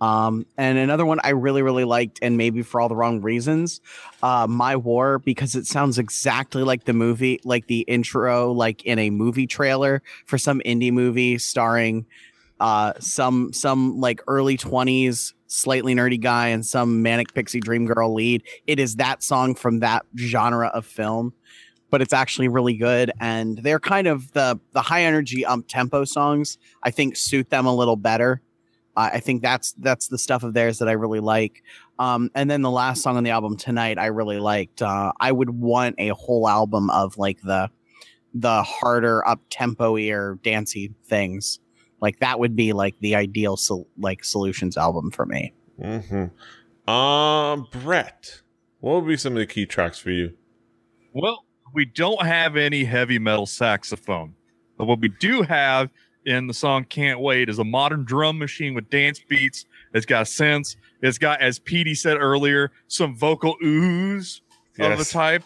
Um, 0.00 0.46
and 0.56 0.78
another 0.78 1.04
one 1.04 1.18
I 1.24 1.30
really 1.30 1.62
really 1.62 1.84
liked, 1.84 2.18
and 2.22 2.36
maybe 2.36 2.62
for 2.62 2.80
all 2.80 2.88
the 2.88 2.96
wrong 2.96 3.20
reasons, 3.20 3.80
uh, 4.22 4.46
"My 4.48 4.76
War" 4.76 5.18
because 5.18 5.54
it 5.54 5.66
sounds 5.66 5.98
exactly 5.98 6.62
like 6.62 6.84
the 6.84 6.92
movie, 6.92 7.40
like 7.44 7.66
the 7.66 7.80
intro, 7.80 8.52
like 8.52 8.84
in 8.84 8.98
a 8.98 9.10
movie 9.10 9.46
trailer 9.46 10.02
for 10.26 10.38
some 10.38 10.60
indie 10.64 10.92
movie 10.92 11.38
starring 11.38 12.06
uh 12.60 12.92
some 12.98 13.52
some 13.52 14.00
like 14.00 14.20
early 14.26 14.56
20s 14.56 15.32
slightly 15.46 15.94
nerdy 15.94 16.20
guy 16.20 16.48
and 16.48 16.66
some 16.66 17.02
manic 17.02 17.32
pixie 17.32 17.60
dream 17.60 17.86
girl 17.86 18.12
lead. 18.12 18.42
It 18.66 18.78
is 18.80 18.96
that 18.96 19.22
song 19.22 19.54
from 19.54 19.80
that 19.80 20.04
genre 20.16 20.68
of 20.68 20.84
film 20.84 21.32
but 21.90 22.02
it's 22.02 22.12
actually 22.12 22.48
really 22.48 22.76
good 22.76 23.10
and 23.20 23.58
they're 23.58 23.80
kind 23.80 24.06
of 24.06 24.32
the 24.32 24.58
the 24.72 24.82
high 24.82 25.02
energy 25.04 25.44
um 25.44 25.62
tempo 25.62 26.04
songs 26.04 26.58
i 26.82 26.90
think 26.90 27.16
suit 27.16 27.50
them 27.50 27.66
a 27.66 27.74
little 27.74 27.96
better 27.96 28.40
i 28.98 29.20
think 29.20 29.42
that's 29.42 29.72
that's 29.78 30.08
the 30.08 30.18
stuff 30.18 30.42
of 30.42 30.54
theirs 30.54 30.78
that 30.78 30.88
i 30.88 30.92
really 30.92 31.20
like 31.20 31.62
um 31.98 32.30
and 32.34 32.50
then 32.50 32.62
the 32.62 32.70
last 32.70 33.02
song 33.02 33.16
on 33.16 33.24
the 33.24 33.30
album 33.30 33.56
tonight 33.56 33.98
i 33.98 34.06
really 34.06 34.38
liked 34.38 34.82
uh 34.82 35.12
i 35.20 35.32
would 35.32 35.50
want 35.50 35.94
a 35.98 36.08
whole 36.08 36.48
album 36.48 36.90
of 36.90 37.16
like 37.16 37.40
the 37.42 37.70
the 38.34 38.62
harder 38.62 39.26
up 39.26 39.40
tempo 39.50 39.96
or 39.96 40.38
dancey 40.42 40.92
things 41.06 41.60
like 42.00 42.18
that 42.20 42.38
would 42.38 42.54
be 42.54 42.72
like 42.72 42.98
the 43.00 43.14
ideal 43.14 43.56
sol- 43.56 43.88
like 43.98 44.22
solutions 44.22 44.76
album 44.76 45.10
for 45.10 45.24
me 45.26 45.52
Mm-hmm. 45.80 46.90
Um, 46.90 47.66
Brett, 47.70 48.42
what 48.80 48.96
would 48.96 49.08
be 49.08 49.16
some 49.16 49.34
of 49.34 49.38
the 49.38 49.46
key 49.46 49.66
tracks 49.66 49.98
for 49.98 50.10
you? 50.10 50.34
Well, 51.12 51.44
we 51.72 51.84
don't 51.84 52.24
have 52.24 52.56
any 52.56 52.84
heavy 52.84 53.18
metal 53.18 53.46
saxophone, 53.46 54.34
but 54.76 54.86
what 54.86 55.00
we 55.00 55.08
do 55.08 55.42
have 55.42 55.90
in 56.28 56.46
the 56.46 56.54
song 56.54 56.84
"Can't 56.84 57.20
Wait" 57.20 57.48
is 57.48 57.58
a 57.58 57.64
modern 57.64 58.04
drum 58.04 58.38
machine 58.38 58.74
with 58.74 58.88
dance 58.90 59.18
beats. 59.18 59.64
It's 59.94 60.04
got 60.04 60.26
synths. 60.26 60.76
It's 61.00 61.16
got, 61.16 61.40
as 61.40 61.58
Petey 61.58 61.94
said 61.94 62.18
earlier, 62.18 62.70
some 62.86 63.16
vocal 63.16 63.56
ooze 63.64 64.42
of 64.78 64.98
the 64.98 65.04
type, 65.04 65.42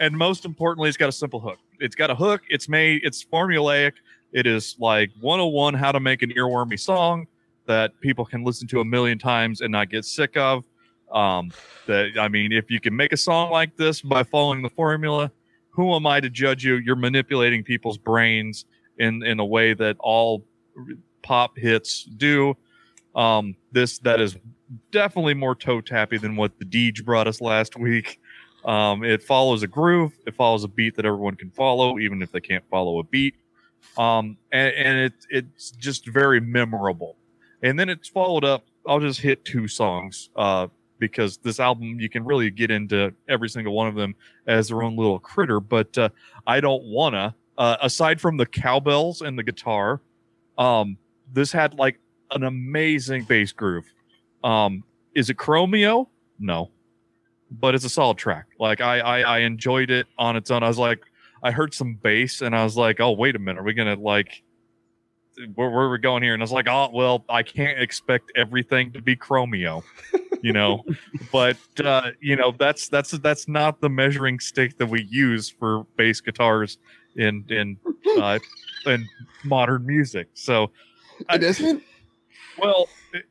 and 0.00 0.16
most 0.16 0.44
importantly, 0.44 0.88
it's 0.88 0.96
got 0.96 1.10
a 1.10 1.12
simple 1.12 1.38
hook. 1.38 1.58
It's 1.80 1.94
got 1.94 2.10
a 2.10 2.14
hook. 2.14 2.42
It's 2.48 2.68
made. 2.68 3.02
It's 3.04 3.22
formulaic. 3.22 3.92
It 4.32 4.46
is 4.46 4.74
like 4.80 5.10
101 5.20 5.74
how 5.74 5.92
to 5.92 6.00
make 6.00 6.22
an 6.22 6.30
earwormy 6.30 6.80
song 6.80 7.26
that 7.66 7.92
people 8.00 8.24
can 8.24 8.42
listen 8.42 8.66
to 8.68 8.80
a 8.80 8.84
million 8.84 9.18
times 9.18 9.60
and 9.60 9.70
not 9.70 9.90
get 9.90 10.04
sick 10.06 10.36
of. 10.36 10.64
Um, 11.12 11.52
that 11.86 12.12
I 12.18 12.28
mean, 12.28 12.52
if 12.52 12.70
you 12.70 12.80
can 12.80 12.96
make 12.96 13.12
a 13.12 13.18
song 13.18 13.50
like 13.50 13.76
this 13.76 14.00
by 14.00 14.22
following 14.22 14.62
the 14.62 14.70
formula, 14.70 15.30
who 15.68 15.94
am 15.94 16.06
I 16.06 16.20
to 16.20 16.30
judge 16.30 16.64
you? 16.64 16.76
You're 16.76 16.96
manipulating 16.96 17.62
people's 17.62 17.98
brains 17.98 18.64
in 18.98 19.22
in 19.22 19.40
a 19.40 19.44
way 19.44 19.74
that 19.74 19.96
all 20.00 20.44
pop 21.22 21.56
hits 21.56 22.04
do. 22.04 22.56
Um, 23.14 23.56
this 23.72 23.98
that 24.00 24.20
is 24.20 24.36
definitely 24.90 25.34
more 25.34 25.54
toe 25.54 25.80
tappy 25.80 26.18
than 26.18 26.36
what 26.36 26.58
the 26.58 26.64
Deej 26.64 27.04
brought 27.04 27.28
us 27.28 27.40
last 27.40 27.78
week. 27.78 28.20
Um, 28.64 29.02
it 29.02 29.22
follows 29.22 29.62
a 29.62 29.66
groove. 29.66 30.12
It 30.26 30.34
follows 30.34 30.64
a 30.64 30.68
beat 30.68 30.96
that 30.96 31.04
everyone 31.04 31.34
can 31.34 31.50
follow, 31.50 31.98
even 31.98 32.22
if 32.22 32.30
they 32.32 32.40
can't 32.40 32.64
follow 32.70 33.00
a 33.00 33.04
beat. 33.04 33.34
Um, 33.98 34.36
and, 34.52 34.74
and 34.74 34.98
it 34.98 35.12
it's 35.30 35.70
just 35.72 36.08
very 36.08 36.40
memorable. 36.40 37.16
And 37.62 37.78
then 37.78 37.88
it's 37.88 38.08
followed 38.08 38.44
up. 38.44 38.64
I'll 38.86 39.00
just 39.00 39.20
hit 39.20 39.44
two 39.44 39.68
songs. 39.68 40.30
Uh, 40.36 40.68
because 41.02 41.36
this 41.38 41.58
album 41.58 41.98
you 41.98 42.08
can 42.08 42.24
really 42.24 42.48
get 42.48 42.70
into 42.70 43.12
every 43.28 43.48
single 43.48 43.74
one 43.74 43.88
of 43.88 43.96
them 43.96 44.14
as 44.46 44.68
their 44.68 44.84
own 44.84 44.96
little 44.96 45.18
critter 45.18 45.58
but 45.58 45.98
uh, 45.98 46.08
i 46.46 46.60
don't 46.60 46.84
wanna 46.84 47.34
uh, 47.58 47.76
aside 47.82 48.20
from 48.20 48.36
the 48.36 48.46
cowbells 48.46 49.22
and 49.22 49.38
the 49.38 49.42
guitar 49.42 50.00
um, 50.58 50.96
this 51.32 51.52
had 51.52 51.74
like 51.74 51.98
an 52.30 52.44
amazing 52.44 53.24
bass 53.24 53.52
groove. 53.52 53.86
Um, 54.44 54.84
is 55.14 55.30
it 55.30 55.36
chromeo? 55.36 56.08
No. 56.38 56.70
But 57.50 57.74
it's 57.74 57.84
a 57.84 57.88
solid 57.88 58.18
track. 58.18 58.46
Like 58.58 58.80
I, 58.80 59.00
I 59.00 59.20
i 59.20 59.38
enjoyed 59.40 59.90
it 59.90 60.06
on 60.18 60.36
its 60.36 60.50
own. 60.50 60.62
I 60.62 60.68
was 60.68 60.78
like 60.78 61.00
i 61.44 61.50
heard 61.50 61.74
some 61.74 61.98
bass 62.00 62.40
and 62.40 62.54
i 62.54 62.62
was 62.62 62.76
like 62.76 63.00
oh 63.00 63.12
wait 63.12 63.34
a 63.36 63.38
minute. 63.38 63.60
Are 63.60 63.64
we 63.64 63.74
gonna 63.74 63.96
like 63.96 64.42
where, 65.54 65.70
where 65.70 65.86
are 65.86 65.90
we 65.90 65.98
going 65.98 66.22
here? 66.22 66.34
And 66.34 66.42
i 66.42 66.44
was 66.44 66.52
like 66.52 66.68
oh 66.68 66.90
well 66.92 67.24
i 67.28 67.42
can't 67.42 67.78
expect 67.80 68.32
everything 68.36 68.92
to 68.92 69.02
be 69.02 69.16
chromeo 69.16 69.82
you 70.42 70.52
know? 70.52 70.84
But 71.32 71.56
uh 71.82 72.10
you 72.20 72.36
know 72.36 72.52
that's 72.58 72.88
that's 72.88 73.12
that's 73.12 73.48
not 73.48 73.80
the 73.80 73.88
measuring 73.88 74.38
stick 74.38 74.76
that 74.78 74.86
we 74.86 75.02
use 75.10 75.48
for 75.48 75.84
bass 75.96 76.20
guitars 76.20 76.78
in 77.16 77.44
in 77.48 77.76
uh 78.18 78.38
in 78.86 79.06
modern 79.44 79.84
music 79.86 80.28
so 80.34 80.70
It 81.30 81.42
isn't. 81.42 81.82
well 82.58 82.88
it- 83.12 83.24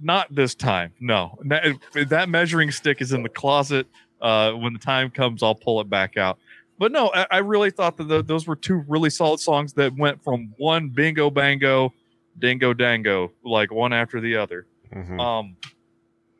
not 0.00 0.32
this 0.34 0.54
time 0.54 0.92
no 1.00 1.36
that, 1.46 1.64
that 2.08 2.28
measuring 2.28 2.70
stick 2.70 3.00
is 3.00 3.12
in 3.12 3.22
the 3.24 3.28
closet 3.28 3.86
uh 4.20 4.52
when 4.52 4.72
the 4.72 4.78
time 4.78 5.10
comes 5.10 5.42
i'll 5.42 5.54
pull 5.56 5.80
it 5.80 5.90
back 5.90 6.16
out 6.16 6.38
but 6.78 6.92
no 6.92 7.10
i, 7.12 7.26
I 7.30 7.38
really 7.38 7.70
thought 7.72 7.96
that 7.96 8.08
th 8.08 8.24
those 8.26 8.46
were 8.46 8.54
two 8.56 8.84
really 8.86 9.10
solid 9.10 9.40
songs 9.40 9.72
that 9.74 9.92
went 9.96 10.22
from 10.22 10.54
one 10.58 10.90
bingo 10.90 11.28
bango 11.30 11.92
dingo 12.38 12.72
dango 12.72 13.32
like 13.44 13.72
one 13.72 13.92
after 13.92 14.20
the 14.20 14.36
other 14.36 14.66
Mhm. 14.94 15.18
um 15.20 15.56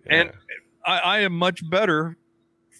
Yeah. 0.07 0.13
and- 0.21 0.33
I, 0.87 0.99
I 0.99 1.19
am 1.21 1.33
much 1.39 1.69
better 1.71 2.19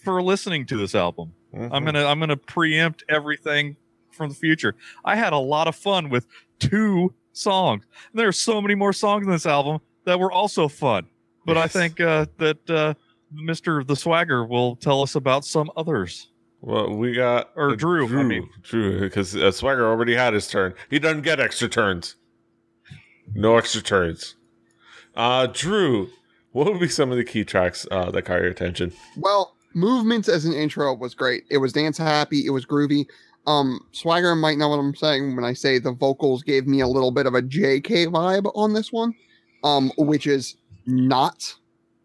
for 0.03 0.21
listening 0.21 0.67
to 0.67 0.77
this 0.77 0.93
album. 0.93 1.33
I'm 1.55 1.69
Mhm. 1.69 1.85
gonna 1.85 2.05
I'm 2.05 2.19
gonna 2.19 2.37
preempt 2.37 3.03
everything 3.09 3.77
from 4.11 4.29
the 4.29 4.35
future. 4.35 4.75
I 5.03 5.15
had 5.15 5.33
a 5.33 5.37
lot 5.37 5.67
of 5.67 5.75
fun 5.75 6.09
with 6.09 6.27
two 6.59 7.13
songs. 7.33 7.85
And 8.11 8.19
there 8.19 8.27
are 8.27 8.31
so 8.33 8.61
many 8.61 8.75
more 8.75 8.93
songs 8.93 9.25
in 9.25 9.31
this 9.31 9.45
album 9.45 9.79
that 10.05 10.19
were 10.19 10.31
also 10.31 10.67
fun. 10.67 11.07
But 11.45 11.57
I 11.57 11.67
think 11.67 11.99
uh, 12.01 12.25
that 12.37 12.69
uh, 12.69 12.93
Mr. 13.33 13.85
The 13.85 13.95
Swagger 13.95 14.45
will 14.45 14.75
tell 14.77 15.01
us 15.01 15.15
about 15.15 15.45
some 15.45 15.69
others. 15.77 16.29
Well, 16.61 16.95
we 16.95 17.13
got 17.13 17.51
Or 17.55 17.71
uh, 17.71 17.75
Drew, 17.75 18.07
I 18.19 18.23
mean. 18.23 18.49
Drew, 18.63 18.99
because 19.01 19.35
uh, 19.35 19.51
Swagger 19.51 19.85
already 19.87 20.15
had 20.15 20.33
his 20.33 20.47
turn. 20.47 20.73
He 20.89 20.97
doesn't 20.97 21.21
get 21.21 21.39
extra 21.39 21.67
turns. 21.69 22.15
No 23.33 23.57
extra 23.57 23.81
turns. 23.81 24.35
Uh, 25.15 25.47
Drew, 25.47 26.09
What 26.51 26.67
would 26.71 26.79
be 26.79 26.87
some 26.87 27.11
of 27.11 27.17
the 27.17 27.23
key 27.25 27.43
tracks 27.43 27.85
uh, 27.91 28.09
that 28.11 28.21
caught 28.23 28.39
your 28.41 28.49
attention? 28.49 28.93
Well, 29.17 29.54
movements 29.75 30.27
as 30.27 30.45
an 30.45 30.53
intro 30.53 30.93
was 30.93 31.13
great. 31.13 31.43
It 31.51 31.57
was 31.57 31.73
dance 31.73 31.97
happy. 31.97 32.45
It 32.45 32.49
was 32.49 32.65
groovy. 32.65 33.05
Um, 33.45 33.79
Swagger 33.91 34.35
might 34.35 34.57
know 34.57 34.69
what 34.69 34.79
I'm 34.79 34.95
saying 34.95 35.35
when 35.35 35.45
I 35.45 35.53
say 35.53 35.77
the 35.77 35.91
vocals 35.91 36.41
gave 36.41 36.65
me 36.65 36.79
a 36.79 36.87
little 36.87 37.11
bit 37.11 37.27
of 37.27 37.35
a 37.35 37.41
JK 37.41 38.07
vibe 38.07 38.51
on 38.55 38.73
this 38.73 38.91
one, 38.91 39.13
um, 39.63 39.91
which 39.97 40.25
is 40.25 40.55
not 40.87 41.53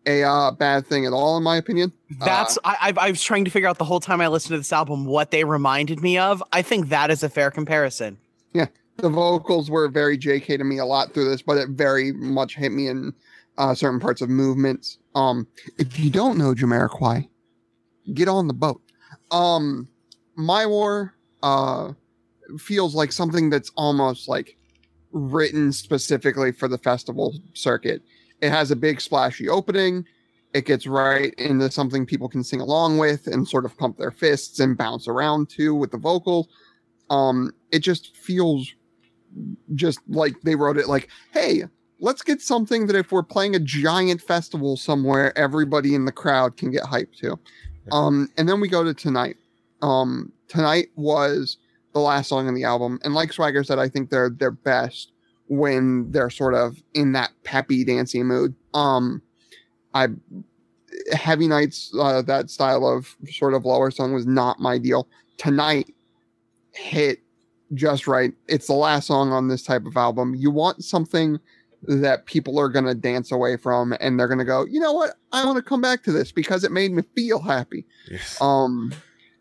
a 0.06 0.22
uh, 0.22 0.50
bad 0.50 0.86
thing 0.86 1.06
at 1.06 1.12
all, 1.12 1.36
in 1.36 1.42
my 1.42 1.56
opinion. 1.56 1.92
That's 2.18 2.58
Uh, 2.58 2.60
I, 2.64 2.92
I 2.98 3.06
I 3.06 3.10
was 3.10 3.22
trying 3.22 3.44
to 3.46 3.50
figure 3.50 3.68
out 3.68 3.78
the 3.78 3.84
whole 3.84 4.00
time 4.00 4.20
I 4.20 4.28
listened 4.28 4.52
to 4.54 4.58
this 4.58 4.72
album 4.72 5.06
what 5.06 5.30
they 5.30 5.44
reminded 5.44 6.00
me 6.02 6.18
of. 6.18 6.42
I 6.52 6.62
think 6.62 6.88
that 6.88 7.10
is 7.10 7.22
a 7.22 7.28
fair 7.28 7.50
comparison. 7.50 8.18
Yeah, 8.52 8.66
the 8.96 9.08
vocals 9.08 9.70
were 9.70 9.88
very 9.88 10.18
JK 10.18 10.58
to 10.58 10.64
me 10.64 10.78
a 10.78 10.84
lot 10.84 11.14
through 11.14 11.30
this, 11.30 11.42
but 11.42 11.56
it 11.56 11.70
very 11.70 12.12
much 12.12 12.56
hit 12.56 12.72
me 12.72 12.88
in 12.88 13.14
uh, 13.58 13.74
certain 13.74 14.00
parts 14.00 14.20
of 14.20 14.28
movements. 14.28 14.98
Um, 15.14 15.46
if 15.78 15.98
you 15.98 16.10
don't 16.10 16.38
know 16.38 16.54
Jamiroquai, 16.54 17.28
get 18.14 18.28
on 18.28 18.46
the 18.46 18.54
boat. 18.54 18.82
Um, 19.30 19.88
My 20.36 20.66
War 20.66 21.14
uh, 21.42 21.92
feels 22.58 22.94
like 22.94 23.12
something 23.12 23.50
that's 23.50 23.70
almost 23.76 24.28
like 24.28 24.56
written 25.12 25.72
specifically 25.72 26.52
for 26.52 26.68
the 26.68 26.78
festival 26.78 27.34
circuit. 27.54 28.02
It 28.40 28.50
has 28.50 28.70
a 28.70 28.76
big 28.76 29.00
splashy 29.00 29.48
opening. 29.48 30.06
It 30.52 30.66
gets 30.66 30.86
right 30.86 31.32
into 31.34 31.70
something 31.70 32.06
people 32.06 32.28
can 32.28 32.42
sing 32.42 32.60
along 32.60 32.98
with 32.98 33.26
and 33.26 33.46
sort 33.46 33.64
of 33.64 33.76
pump 33.76 33.98
their 33.98 34.10
fists 34.10 34.58
and 34.58 34.76
bounce 34.76 35.06
around 35.06 35.48
to 35.50 35.74
with 35.74 35.90
the 35.90 35.98
vocals. 35.98 36.48
Um, 37.08 37.52
it 37.70 37.80
just 37.80 38.16
feels 38.16 38.72
just 39.74 40.00
like 40.08 40.34
they 40.42 40.56
wrote 40.56 40.76
it 40.76 40.88
like, 40.88 41.08
hey, 41.32 41.64
let's 42.00 42.22
get 42.22 42.40
something 42.40 42.86
that 42.86 42.96
if 42.96 43.12
we're 43.12 43.22
playing 43.22 43.54
a 43.54 43.60
giant 43.60 44.20
festival 44.22 44.76
somewhere, 44.76 45.36
everybody 45.38 45.94
in 45.94 46.04
the 46.04 46.12
crowd 46.12 46.56
can 46.56 46.70
get 46.70 46.84
hyped 46.84 47.16
to. 47.18 47.38
Um, 47.92 48.28
and 48.36 48.48
then 48.48 48.60
we 48.60 48.68
go 48.68 48.84
to 48.84 48.94
tonight. 48.94 49.36
Um, 49.82 50.32
tonight 50.48 50.88
was 50.96 51.56
the 51.92 52.00
last 52.00 52.28
song 52.28 52.46
on 52.48 52.54
the 52.54 52.64
album, 52.64 53.00
and 53.04 53.14
like 53.14 53.32
Swagger 53.32 53.64
said, 53.64 53.78
I 53.78 53.88
think 53.88 54.10
they're 54.10 54.30
they're 54.30 54.50
best 54.50 55.12
when 55.48 56.10
they're 56.12 56.30
sort 56.30 56.54
of 56.54 56.82
in 56.94 57.12
that 57.12 57.30
peppy, 57.44 57.84
dancing 57.84 58.26
mood. 58.26 58.54
Um, 58.74 59.22
I 59.94 60.08
heavy 61.12 61.48
nights, 61.48 61.92
uh, 61.98 62.22
that 62.22 62.50
style 62.50 62.86
of 62.86 63.16
sort 63.30 63.54
of 63.54 63.64
lower 63.64 63.90
song 63.90 64.12
was 64.12 64.26
not 64.26 64.60
my 64.60 64.78
deal. 64.78 65.08
Tonight 65.36 65.92
hit 66.72 67.20
just 67.74 68.06
right. 68.06 68.32
It's 68.48 68.66
the 68.66 68.74
last 68.74 69.06
song 69.06 69.32
on 69.32 69.48
this 69.48 69.62
type 69.62 69.86
of 69.86 69.96
album. 69.96 70.34
You 70.34 70.50
want 70.50 70.84
something 70.84 71.38
that 71.82 72.26
people 72.26 72.58
are 72.58 72.68
going 72.68 72.84
to 72.84 72.94
dance 72.94 73.32
away 73.32 73.56
from 73.56 73.94
and 74.00 74.18
they're 74.18 74.28
going 74.28 74.38
to 74.38 74.44
go, 74.44 74.66
you 74.66 74.80
know 74.80 74.92
what? 74.92 75.14
I 75.32 75.44
want 75.44 75.56
to 75.56 75.62
come 75.62 75.80
back 75.80 76.02
to 76.04 76.12
this 76.12 76.32
because 76.32 76.64
it 76.64 76.72
made 76.72 76.92
me 76.92 77.02
feel 77.14 77.40
happy. 77.40 77.86
Yes. 78.10 78.40
Um, 78.40 78.92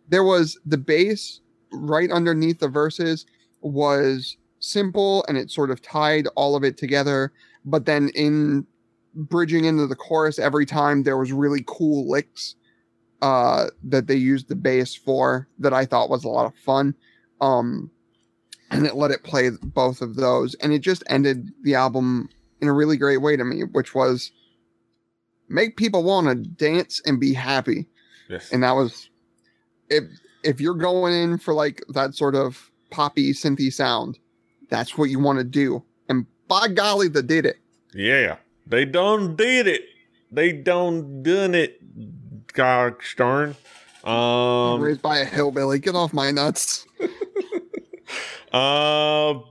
there 0.07 0.23
was 0.23 0.57
the 0.65 0.77
bass 0.77 1.41
right 1.71 2.11
underneath 2.11 2.59
the 2.59 2.67
verses 2.67 3.25
was 3.61 4.37
simple 4.59 5.25
and 5.27 5.37
it 5.37 5.51
sort 5.51 5.69
of 5.69 5.81
tied 5.81 6.27
all 6.35 6.55
of 6.55 6.63
it 6.63 6.77
together. 6.77 7.33
But 7.65 7.85
then 7.85 8.09
in 8.15 8.65
bridging 9.13 9.65
into 9.65 9.85
the 9.85 9.95
chorus, 9.95 10.39
every 10.39 10.65
time 10.65 11.03
there 11.03 11.17
was 11.17 11.31
really 11.31 11.63
cool 11.67 12.09
licks 12.09 12.55
uh, 13.21 13.67
that 13.83 14.07
they 14.07 14.15
used 14.15 14.47
the 14.47 14.55
bass 14.55 14.95
for 14.95 15.47
that 15.59 15.73
I 15.73 15.85
thought 15.85 16.09
was 16.09 16.23
a 16.23 16.29
lot 16.29 16.45
of 16.45 16.55
fun. 16.55 16.95
Um, 17.41 17.91
and 18.71 18.85
it 18.85 18.95
let 18.95 19.11
it 19.11 19.23
play 19.23 19.49
both 19.49 20.01
of 20.01 20.15
those, 20.15 20.53
and 20.55 20.71
it 20.71 20.79
just 20.79 21.03
ended 21.07 21.51
the 21.63 21.75
album 21.75 22.29
in 22.61 22.67
a 22.67 22.73
really 22.73 22.97
great 22.97 23.21
way 23.21 23.35
to 23.35 23.43
me, 23.43 23.61
which 23.63 23.95
was 23.95 24.31
make 25.47 25.77
people 25.77 26.03
want 26.03 26.27
to 26.27 26.35
dance 26.35 27.01
and 27.05 27.19
be 27.19 27.33
happy 27.33 27.87
yes. 28.29 28.51
and 28.51 28.61
that 28.61 28.73
was 28.73 29.09
if 29.89 30.03
if 30.43 30.61
you're 30.61 30.75
going 30.75 31.11
in 31.11 31.39
for 31.39 31.55
like 31.55 31.83
that 31.89 32.13
sort 32.13 32.35
of 32.35 32.69
poppy 32.91 33.33
synthy 33.33 33.73
sound 33.73 34.19
that's 34.69 34.95
what 34.95 35.09
you 35.09 35.19
want 35.19 35.39
to 35.39 35.43
do 35.43 35.83
and 36.07 36.27
by 36.47 36.67
golly 36.67 37.07
they 37.07 37.23
did 37.23 37.47
it 37.47 37.57
yeah. 37.93 38.37
They 38.67 38.85
done 38.85 39.35
did 39.35 39.67
it. 39.67 39.81
They 40.31 40.51
done 40.51 41.23
done 41.23 41.55
it. 41.55 41.81
Gosh 42.53 43.15
darn. 43.15 43.55
Um, 44.03 44.79
raised 44.79 45.01
by 45.01 45.19
a 45.19 45.25
hillbilly 45.25 45.79
get 45.79 45.95
off 45.95 46.13
my 46.13 46.31
nuts 46.31 46.85
Uh, 48.53 49.41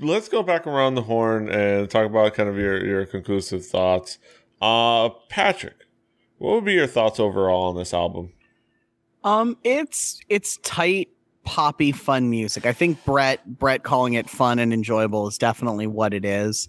let's 0.00 0.28
go 0.28 0.42
back 0.42 0.66
around 0.66 0.94
the 0.94 1.02
horn 1.02 1.48
and 1.48 1.88
talk 1.88 2.06
about 2.06 2.34
kind 2.34 2.48
of 2.48 2.56
your 2.56 2.84
your 2.84 3.06
conclusive 3.06 3.64
thoughts. 3.64 4.18
Uh, 4.60 5.10
Patrick, 5.28 5.86
what 6.38 6.54
would 6.54 6.64
be 6.64 6.74
your 6.74 6.86
thoughts 6.86 7.20
overall 7.20 7.70
on 7.70 7.76
this 7.76 7.92
album? 7.92 8.32
Um, 9.24 9.56
it's 9.64 10.20
it's 10.28 10.58
tight, 10.58 11.08
poppy, 11.44 11.92
fun 11.92 12.30
music. 12.30 12.66
I 12.66 12.72
think 12.72 13.04
Brett 13.04 13.44
Brett 13.58 13.82
calling 13.82 14.14
it 14.14 14.30
fun 14.30 14.58
and 14.58 14.72
enjoyable 14.72 15.26
is 15.28 15.38
definitely 15.38 15.86
what 15.86 16.14
it 16.14 16.24
is. 16.24 16.68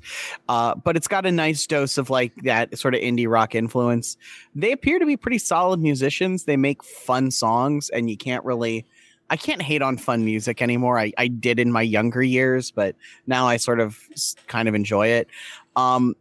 Uh, 0.50 0.76
but 0.76 0.96
it's 0.96 1.08
got 1.08 1.26
a 1.26 1.32
nice 1.32 1.66
dose 1.68 1.98
of 1.98 2.10
like 2.10 2.34
that 2.44 2.78
sort 2.78 2.96
of 2.96 3.02
indie 3.02 3.30
rock 3.30 3.56
influence. 3.56 4.18
They 4.56 4.72
appear 4.72 5.00
to 5.00 5.06
be 5.06 5.18
pretty 5.18 5.38
solid 5.38 5.80
musicians. 5.80 6.46
They 6.46 6.58
make 6.58 6.84
fun 6.84 7.32
songs, 7.32 7.90
and 7.90 8.10
you 8.10 8.18
can't 8.18 8.44
really. 8.44 8.86
I 9.30 9.38
can't 9.38 9.62
hate 9.62 9.82
on 9.82 9.98
fun 9.98 10.24
music 10.24 10.62
anymore. 10.62 11.00
I, 11.00 11.12
I 11.18 11.28
did 11.28 11.60
in 11.60 11.72
my 11.72 11.82
younger 11.82 12.24
years, 12.24 12.72
but 12.72 12.96
now 13.26 13.48
I 13.48 13.58
sort 13.58 13.80
of 13.80 14.00
kind 14.48 14.68
of 14.70 14.76
enjoy 14.76 15.08
it. 15.08 15.28
Um, 15.76 16.16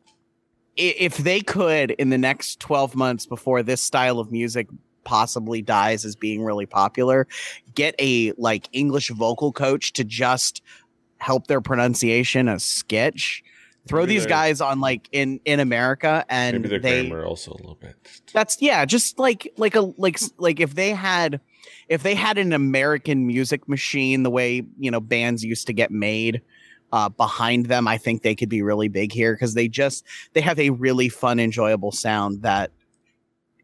if 0.77 1.17
they 1.19 1.41
could 1.41 1.93
in 1.93 2.11
the 2.11 2.19
next 2.19 2.61
12 2.61 2.95
months 2.95 3.25
before 3.27 3.63
this 3.63 3.81
style 3.81 4.19
of 4.19 4.31
music 4.31 4.69
possibly 5.05 5.63
dies 5.63 6.05
as 6.05 6.17
being 6.17 6.43
really 6.45 6.67
popular 6.67 7.27
get 7.75 7.95
a 8.01 8.33
like 8.37 8.69
english 8.73 9.09
vocal 9.11 9.53
coach 9.53 9.93
to 9.93 10.03
just 10.05 10.63
help 11.19 11.47
their 11.47 11.61
pronunciation 11.61 12.49
a 12.49 12.59
sketch 12.59 13.43
throw 13.87 14.03
Maybe 14.03 14.15
these 14.15 14.27
guys 14.27 14.61
on 14.61 14.81
like 14.81 15.09
in 15.13 15.41
in 15.45 15.61
america 15.61 16.27
and 16.29 16.57
Maybe 16.57 16.69
their 16.69 16.79
they 16.81 17.09
grammar 17.09 17.25
also 17.25 17.53
a 17.53 17.57
little 17.57 17.77
bit. 17.77 17.95
that's 18.35 18.61
yeah 18.61 18.85
just 18.85 19.19
like 19.19 19.51
like 19.57 19.77
a 19.77 19.93
like 19.97 20.19
like 20.39 20.59
if 20.61 20.75
they 20.75 20.91
had 20.91 21.41
if 21.89 22.03
they 22.03 22.15
had 22.15 22.39
an 22.39 22.53
american 22.53 23.27
music 23.27 23.69
machine 23.69 24.23
the 24.23 24.31
way 24.31 24.63
you 24.79 24.91
know 24.91 25.01
bands 25.01 25.45
used 25.45 25.67
to 25.67 25.73
get 25.73 25.91
made 25.91 26.41
uh 26.93 27.09
behind 27.09 27.67
them 27.67 27.89
i 27.89 27.99
think 27.99 28.23
they 28.23 28.35
could 28.35 28.49
be 28.49 28.63
really 28.63 28.89
big 28.89 29.13
here 29.13 29.35
because 29.35 29.55
they 29.55 29.69
just 29.69 30.05
they 30.33 30.41
have 30.41 30.59
a 30.59 30.71
really 30.71 31.09
fun 31.09 31.39
enjoyable 31.41 31.93
sound 31.93 32.43
that 32.43 32.71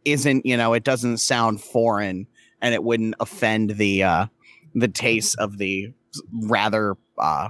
isn't 0.04 0.44
you 0.44 0.56
know 0.56 0.72
it 0.72 0.84
doesn't 0.84 1.18
sound 1.18 1.60
foreign 1.60 2.26
and 2.60 2.74
it 2.74 2.82
wouldn't 2.82 3.14
offend 3.20 3.70
the 3.70 4.02
uh 4.02 4.26
the 4.74 4.88
taste 4.88 5.36
of 5.38 5.58
the 5.58 5.92
rather 6.32 6.96
uh 7.18 7.48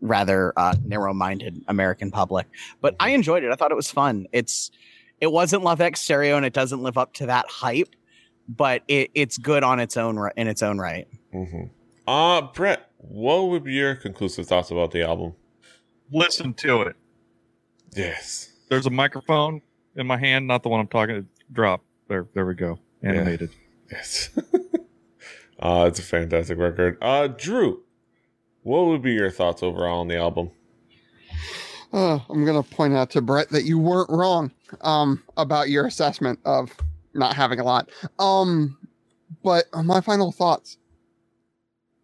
rather 0.00 0.52
uh 0.56 0.74
narrow-minded 0.84 1.64
american 1.68 2.10
public. 2.10 2.46
But 2.80 2.96
i 3.00 3.10
enjoyed 3.10 3.44
it. 3.44 3.52
I 3.52 3.54
thought 3.54 3.70
it 3.70 3.76
was 3.76 3.90
fun. 3.90 4.26
It's 4.32 4.70
it 5.20 5.32
wasn't 5.32 5.62
love 5.62 5.80
x 5.80 6.00
stereo 6.00 6.36
and 6.36 6.44
it 6.44 6.52
doesn't 6.52 6.82
live 6.82 6.98
up 6.98 7.14
to 7.14 7.26
that 7.26 7.46
hype 7.48 7.94
but 8.48 8.82
it, 8.88 9.10
it's 9.14 9.38
good 9.38 9.62
on 9.62 9.80
its 9.80 9.96
own 9.96 10.18
ri- 10.18 10.32
in 10.36 10.48
its 10.48 10.62
own 10.62 10.78
right 10.78 11.08
Mm-hmm. 11.36 11.64
Uh, 12.08 12.42
Brett, 12.52 12.88
what 12.98 13.48
would 13.48 13.64
be 13.64 13.74
your 13.74 13.94
conclusive 13.94 14.46
thoughts 14.46 14.70
about 14.70 14.90
the 14.92 15.02
album? 15.02 15.34
Listen 16.10 16.54
to 16.54 16.82
it. 16.82 16.96
Yes. 17.94 18.52
There's 18.68 18.86
a 18.86 18.90
microphone 18.90 19.60
in 19.96 20.06
my 20.06 20.16
hand, 20.16 20.46
not 20.46 20.62
the 20.62 20.68
one 20.68 20.80
I'm 20.80 20.86
talking. 20.86 21.22
To. 21.22 21.26
Drop 21.52 21.82
there. 22.08 22.26
There 22.34 22.46
we 22.46 22.54
go. 22.54 22.78
Yeah. 23.02 23.10
Animated. 23.10 23.50
Yes. 23.90 24.30
uh, 25.60 25.84
it's 25.88 25.98
a 25.98 26.02
fantastic 26.02 26.58
record. 26.58 26.98
Uh, 27.00 27.28
Drew, 27.28 27.82
what 28.62 28.86
would 28.86 29.02
be 29.02 29.12
your 29.12 29.30
thoughts 29.30 29.62
overall 29.62 30.00
on 30.00 30.08
the 30.08 30.16
album? 30.16 30.50
Uh, 31.92 32.18
I'm 32.28 32.44
gonna 32.44 32.64
point 32.64 32.94
out 32.94 33.10
to 33.10 33.20
Brett 33.20 33.50
that 33.50 33.64
you 33.64 33.78
weren't 33.78 34.10
wrong 34.10 34.50
um, 34.80 35.22
about 35.36 35.68
your 35.68 35.86
assessment 35.86 36.40
of 36.44 36.76
not 37.16 37.36
having 37.36 37.60
a 37.60 37.64
lot. 37.64 37.90
Um, 38.18 38.78
but 39.42 39.66
my 39.72 40.00
final 40.00 40.32
thoughts. 40.32 40.78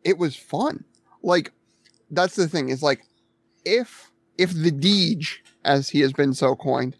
It 0.05 0.19
was 0.19 0.35
fun. 0.35 0.85
Like 1.23 1.53
that's 2.11 2.35
the 2.35 2.49
thing 2.49 2.71
is 2.71 2.83
like 2.83 3.03
if 3.65 4.11
if 4.37 4.53
the 4.53 4.73
Deej, 4.73 5.29
as 5.65 5.89
he 5.89 6.01
has 6.01 6.13
been 6.13 6.35
so 6.35 6.57
coined, 6.57 6.97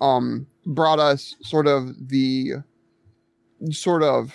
um, 0.00 0.46
brought 0.66 0.98
us 0.98 1.36
sort 1.42 1.68
of 1.68 2.08
the 2.08 2.54
sort 3.70 4.02
of 4.02 4.32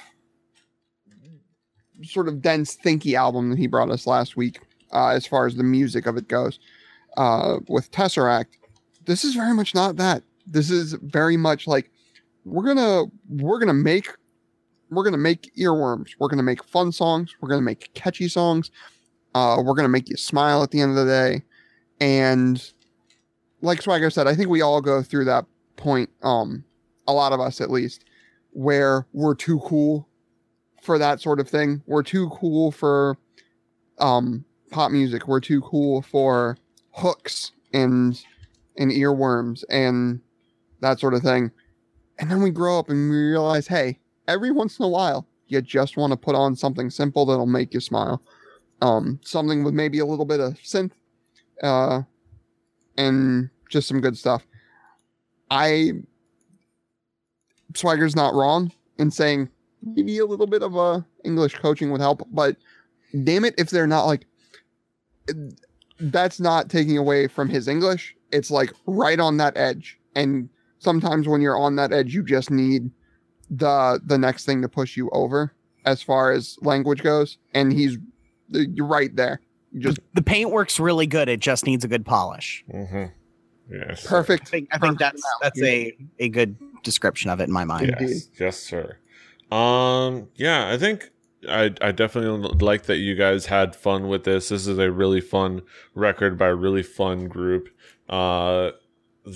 sort 2.03 2.30
of 2.30 2.41
dense 2.41 2.77
thinky 2.77 3.15
album 3.15 3.49
that 3.49 3.60
he 3.60 3.67
brought 3.67 3.91
us 3.91 4.08
last 4.08 4.38
week, 4.38 4.62
uh, 4.93 5.10
as 5.10 5.27
far 5.27 5.45
as 5.45 5.56
the 5.56 5.63
music 5.63 6.06
of 6.06 6.15
it 6.15 6.30
goes 6.30 6.60
uh, 7.17 7.58
with 7.67 7.91
Tesseract, 7.91 8.58
this 9.06 9.25
is 9.25 9.34
very 9.34 9.53
much 9.53 9.73
not 9.75 9.97
that. 9.97 10.23
This 10.45 10.69
is 10.69 10.93
very 10.93 11.36
much 11.36 11.67
like 11.67 11.91
we're 12.48 12.64
gonna 12.64 13.06
we're 13.30 13.60
gonna 13.60 13.74
make 13.74 14.10
we're 14.90 15.04
gonna 15.04 15.18
make 15.18 15.52
earworms. 15.58 16.12
We're 16.20 16.30
gonna 16.30 16.44
make 16.44 16.64
fun 16.64 16.92
songs. 16.92 17.36
We're 17.42 17.50
gonna 17.50 17.62
make 17.62 17.94
catchy 17.94 18.30
songs. 18.30 18.72
Uh, 19.36 19.62
we're 19.64 19.74
gonna 19.74 19.90
make 19.90 20.10
you 20.10 20.18
smile 20.18 20.64
at 20.64 20.72
the 20.72 20.82
end 20.82 20.92
of 20.92 21.06
the 21.06 21.12
day. 21.12 21.44
And 22.00 22.72
like 23.62 23.82
Swagger 23.82 24.10
said, 24.10 24.28
I 24.28 24.36
think 24.36 24.50
we 24.50 24.62
all 24.62 24.82
go 24.82 25.02
through 25.02 25.26
that 25.26 25.46
point, 25.76 26.10
um, 26.24 26.64
a 27.08 27.14
lot 27.14 27.34
of 27.34 27.40
us 27.40 27.60
at 27.60 27.72
least, 27.72 28.06
where 28.52 29.06
we're 29.14 29.36
too 29.36 29.60
cool 29.60 30.08
for 30.82 30.98
that 30.98 31.20
sort 31.22 31.40
of 31.40 31.50
thing. 31.50 31.82
We're 31.86 32.04
too 32.04 32.30
cool 32.30 32.72
for 32.72 33.18
um 34.00 34.46
pop 34.72 34.92
music. 34.92 35.28
We're 35.28 35.42
too 35.42 35.62
cool 35.62 36.02
for 36.02 36.58
hooks 36.92 37.52
and 37.74 38.22
and 38.78 38.92
earworms 38.92 39.64
and 39.70 40.22
that 40.80 41.00
sort 41.00 41.14
of 41.14 41.22
thing. 41.22 41.52
And 42.19 42.32
then 42.32 42.41
we 42.41 42.49
grow 42.49 42.80
up 42.80 42.89
and 42.89 43.10
we 43.10 43.17
realize, 43.17 43.67
hey, 43.67 43.99
every 44.27 44.51
once 44.51 44.80
in 44.80 44.86
a 44.86 44.89
while, 44.89 45.27
you 45.47 45.62
just 45.62 45.97
want 45.97 46.12
to 46.12 46.17
put 46.17 46.36
on 46.36 46.56
something 46.56 46.89
simple 46.89 47.25
that'll 47.25 47.45
make 47.45 47.73
you 47.73 47.80
smile. 47.80 48.21
Um, 48.82 49.19
something 49.23 49.63
with 49.63 49.73
maybe 49.73 49.99
a 49.99 50.06
little 50.06 50.25
bit 50.25 50.39
of 50.39 50.53
synth, 50.56 50.91
uh, 51.63 52.01
and 52.97 53.49
just 53.69 53.88
some 53.88 54.01
good 54.01 54.17
stuff. 54.17 54.45
I 55.49 55.93
Swagger's 57.73 58.15
not 58.15 58.34
wrong 58.34 58.71
in 58.99 59.10
saying 59.10 59.49
maybe 59.82 60.19
a 60.19 60.25
little 60.25 60.47
bit 60.47 60.62
of 60.62 60.77
uh, 60.77 61.01
English 61.23 61.56
coaching 61.56 61.91
would 61.91 62.01
help, 62.01 62.21
but 62.32 62.58
damn 63.23 63.45
it, 63.45 63.56
if 63.58 63.69
they're 63.69 63.88
not 63.88 64.06
like 64.06 64.25
that's 65.99 66.39
not 66.39 66.69
taking 66.69 66.97
away 66.97 67.27
from 67.27 67.49
his 67.49 67.67
English. 67.67 68.15
It's 68.32 68.51
like 68.51 68.71
right 68.86 69.19
on 69.19 69.38
that 69.38 69.58
edge. 69.58 69.97
And 70.15 70.49
sometimes 70.80 71.28
when 71.28 71.42
you're 71.42 71.58
on 71.58 71.76
that 71.78 71.92
edge, 71.92 72.13
you 72.13 72.24
just 72.24 72.52
need 72.52 72.92
the 73.50 74.00
the 74.06 74.18
next 74.18 74.46
thing 74.46 74.62
to 74.62 74.70
push 74.70 74.98
you 74.98 75.10
over 75.12 75.54
as 75.86 76.02
far 76.02 76.32
as 76.32 76.58
language 76.62 77.04
goes. 77.04 77.38
And 77.54 77.72
he's 77.72 77.98
you're 78.50 78.86
right 78.86 79.16
there. 79.16 79.42
Just 79.78 80.00
The 80.13 80.22
paint 80.22 80.52
works 80.52 80.80
really 80.80 81.08
good. 81.08 81.30
It 81.30 81.40
just 81.40 81.66
needs 81.66 81.84
a 81.84 81.88
good 81.88 82.06
polish. 82.06 82.63
Mm-hmm. 82.74 83.06
Yes. 83.70 84.06
I 84.06 84.10
perfect. 84.10 84.48
think 84.48 84.70
I 84.72 84.78
think 84.78 84.98
Perfect 84.98 85.00
that's 85.00 85.24
that's 85.42 85.62
a 85.62 85.96
a 86.20 86.30
good 86.30 86.56
description 86.84 87.30
of 87.30 87.40
it 87.40 87.44
in 87.44 87.52
my 87.52 87.66
mind. 87.66 87.88
Yeah. 87.88 88.08
Yes, 88.08 88.30
yes, 88.40 88.58
sir. 88.58 88.98
Um, 89.52 90.30
yeah, 90.36 90.70
I 90.70 90.78
think 90.78 91.10
I 91.50 91.74
I 91.82 91.92
definitely 91.92 92.50
like 92.60 92.84
that 92.84 92.98
you 92.98 93.16
guys 93.16 93.46
had 93.48 93.76
fun 93.76 94.08
with 94.08 94.24
this. 94.24 94.50
This 94.50 94.68
is 94.68 94.78
a 94.78 94.92
really 94.92 95.22
fun 95.22 95.62
record 95.96 96.38
by 96.38 96.48
a 96.48 96.56
really 96.56 96.84
fun 96.84 97.28
group. 97.28 97.70
Uh, 98.10 98.72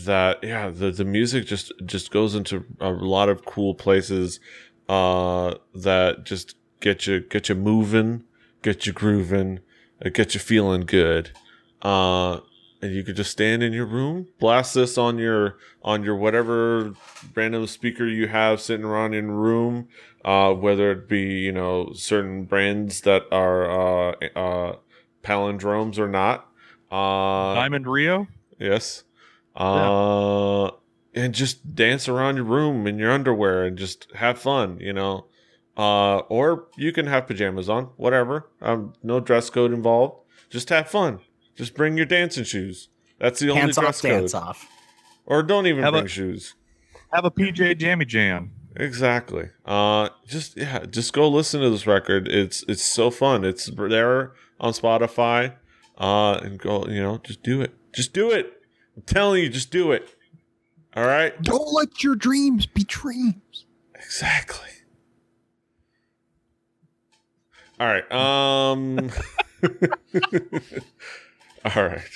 that 0.05 0.43
yeah, 0.43 0.69
the 0.69 0.91
the 0.91 1.05
music 1.05 1.45
just 1.45 1.71
just 1.85 2.11
goes 2.11 2.35
into 2.35 2.65
a 2.79 2.89
lot 2.89 3.29
of 3.29 3.45
cool 3.45 3.75
places. 3.75 4.39
Uh, 4.89 5.55
that 5.73 6.25
just 6.25 6.55
get 6.79 7.07
you 7.07 7.21
get 7.21 7.49
you 7.49 7.55
moving, 7.55 8.23
get 8.61 8.85
you 8.85 8.93
grooving, 8.93 9.59
uh, 10.03 10.09
get 10.09 10.33
you 10.33 10.39
feeling 10.39 10.81
good. 10.81 11.31
Uh, 11.81 12.39
and 12.81 12.93
you 12.93 13.03
could 13.03 13.15
just 13.15 13.31
stand 13.31 13.61
in 13.61 13.73
your 13.73 13.85
room, 13.85 14.27
blast 14.39 14.73
this 14.73 14.97
on 14.97 15.17
your 15.17 15.57
on 15.83 16.03
your 16.03 16.15
whatever 16.15 16.93
random 17.35 17.67
speaker 17.67 18.05
you 18.05 18.27
have 18.27 18.59
sitting 18.59 18.85
around 18.85 19.13
in 19.13 19.29
room, 19.29 19.87
uh, 20.25 20.53
whether 20.53 20.91
it 20.91 21.07
be 21.07 21.21
you 21.21 21.51
know 21.51 21.91
certain 21.93 22.45
brands 22.45 23.01
that 23.01 23.23
are 23.31 24.11
uh, 24.11 24.15
uh, 24.35 24.75
palindromes 25.23 25.97
or 25.99 26.07
not. 26.07 26.47
Uh, 26.91 27.53
Diamond 27.53 27.87
Rio. 27.87 28.27
yes, 28.57 29.03
uh, 29.55 30.71
and 31.13 31.33
just 31.33 31.75
dance 31.75 32.07
around 32.07 32.35
your 32.37 32.45
room 32.45 32.87
in 32.87 32.97
your 32.97 33.11
underwear 33.11 33.63
and 33.65 33.77
just 33.77 34.07
have 34.15 34.39
fun, 34.39 34.77
you 34.79 34.93
know. 34.93 35.25
Uh, 35.77 36.17
or 36.29 36.67
you 36.77 36.91
can 36.91 37.07
have 37.07 37.27
pajamas 37.27 37.69
on, 37.69 37.85
whatever. 37.97 38.49
Um, 38.61 38.93
no 39.01 39.19
dress 39.19 39.49
code 39.49 39.73
involved. 39.73 40.15
Just 40.49 40.69
have 40.69 40.89
fun. 40.89 41.19
Just 41.55 41.75
bring 41.75 41.95
your 41.97 42.05
dancing 42.05 42.43
shoes. 42.43 42.89
That's 43.19 43.39
the 43.39 43.49
only 43.49 43.61
Hands 43.61 43.75
dress 43.77 43.97
off, 43.97 44.01
code. 44.01 44.11
dance 44.19 44.33
off. 44.33 44.67
Or 45.25 45.43
don't 45.43 45.67
even 45.67 45.83
How 45.83 45.91
bring 45.91 46.01
about- 46.01 46.09
shoes. 46.09 46.55
Have 47.13 47.25
a 47.25 47.31
PJ 47.31 47.77
Jammy 47.77 48.05
Jam. 48.05 48.51
Exactly. 48.77 49.49
Uh, 49.65 50.09
just 50.25 50.55
yeah, 50.57 50.85
just 50.85 51.11
go 51.11 51.27
listen 51.27 51.59
to 51.61 51.69
this 51.69 51.85
record. 51.85 52.29
It's 52.29 52.63
it's 52.69 52.83
so 52.83 53.11
fun. 53.11 53.43
It's 53.43 53.69
there 53.75 54.31
on 54.61 54.71
Spotify. 54.71 55.55
Uh, 55.97 56.39
and 56.41 56.57
go, 56.57 56.85
you 56.87 57.01
know, 57.01 57.17
just 57.17 57.43
do 57.43 57.61
it. 57.61 57.73
Just 57.93 58.13
do 58.13 58.31
it. 58.31 58.60
I'm 58.95 59.03
telling 59.03 59.41
you, 59.43 59.49
just 59.49 59.71
do 59.71 59.91
it. 59.91 60.15
All 60.95 61.05
right. 61.05 61.39
Don't 61.41 61.73
let 61.73 62.03
your 62.03 62.15
dreams 62.15 62.65
be 62.65 62.83
dreams. 62.83 63.65
Exactly. 63.95 64.67
All 67.79 67.87
right. 67.87 68.11
Um. 68.11 69.09
all 71.75 71.83
right. 71.83 72.09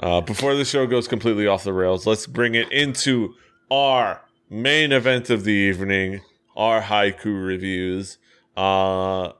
Uh, 0.00 0.20
before 0.20 0.54
the 0.54 0.64
show 0.64 0.86
goes 0.86 1.08
completely 1.08 1.46
off 1.46 1.64
the 1.64 1.72
rails, 1.72 2.06
let's 2.06 2.26
bring 2.26 2.54
it 2.54 2.70
into 2.70 3.34
our 3.70 4.22
main 4.48 4.92
event 4.92 5.30
of 5.30 5.44
the 5.44 5.52
evening, 5.52 6.20
our 6.56 6.82
haiku 6.82 7.44
reviews. 7.44 8.18
Uh, 8.56 9.32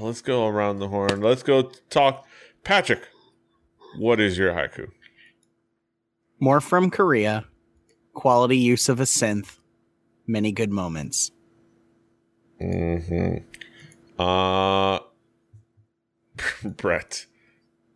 let's 0.00 0.20
go 0.20 0.46
around 0.46 0.78
the 0.78 0.88
horn. 0.88 1.20
Let's 1.20 1.42
go 1.42 1.70
talk. 1.90 2.26
Patrick, 2.62 3.08
what 3.98 4.20
is 4.20 4.38
your 4.38 4.52
haiku? 4.52 4.90
More 6.42 6.60
from 6.60 6.90
Korea. 6.90 7.44
Quality 8.14 8.56
use 8.56 8.88
of 8.88 8.98
a 8.98 9.04
synth. 9.04 9.58
Many 10.26 10.50
good 10.50 10.72
moments. 10.72 11.30
hmm 12.60 13.36
Uh, 14.18 14.98
Brett, 16.76 17.26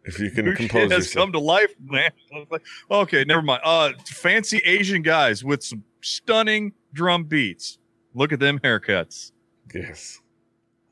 if 0.05 0.21
you 0.21 0.31
can 0.31 0.45
New 0.45 0.55
compose 0.55 0.93
has 0.93 1.07
yourself. 1.07 1.25
come 1.25 1.33
to 1.33 1.41
life, 1.41 1.75
man. 1.83 2.13
I 2.33 2.39
was 2.39 2.47
like, 2.49 2.63
Okay, 2.89 3.25
never 3.25 3.43
mind. 3.43 3.63
Uh, 3.65 3.95
fancy 4.07 4.59
Asian 4.59 5.03
guys 5.03 5.43
with 5.43 5.65
some 5.65 5.83
stunning 6.01 6.73
drum 6.93 7.25
beats. 7.25 7.79
Look 8.15 8.33
at 8.33 8.39
them 8.39 8.61
haircuts. 8.61 9.33
Yes. 9.75 10.21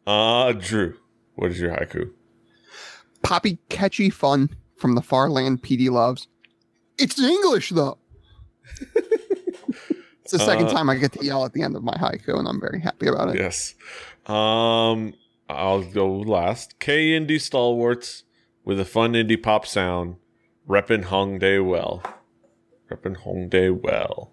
Uh, 0.09 0.51
Drew, 0.55 0.97
what 1.37 1.53
is 1.53 1.61
your 1.61 1.71
haiku? 1.71 2.11
Poppy 3.23 3.59
catchy 3.69 4.11
fun 4.11 4.51
from 4.77 4.97
the 4.97 5.03
far 5.03 5.31
land 5.31 5.63
PD 5.63 5.89
loves. 5.89 6.27
It's 6.99 7.21
English 7.21 7.71
though. 7.71 7.99
it's 10.23 10.33
the 10.33 10.39
second 10.39 10.67
Uh, 10.67 10.73
time 10.73 10.89
I 10.91 10.97
get 10.97 11.13
to 11.13 11.25
yell 11.25 11.45
at 11.45 11.53
the 11.53 11.63
end 11.63 11.77
of 11.77 11.83
my 11.83 11.95
haiku, 11.95 12.39
and 12.39 12.49
I'm 12.49 12.61
very 12.61 12.81
happy 12.81 13.07
about 13.07 13.31
it. 13.31 13.37
Yes. 13.37 13.75
Um, 14.27 15.15
I'll 15.49 15.83
go 15.85 16.11
last. 16.11 16.79
K 16.79 17.11
indie 17.11 17.41
stalwarts 17.41 18.25
with 18.65 18.81
a 18.81 18.85
fun 18.85 19.13
indie 19.13 19.41
pop 19.43 19.67
sound, 19.67 20.17
reppin' 20.69 21.05
Hongdae 21.05 21.65
well. 21.67 22.03
Reppin' 22.91 23.17
Hongdae 23.25 23.79
well. 23.83 24.31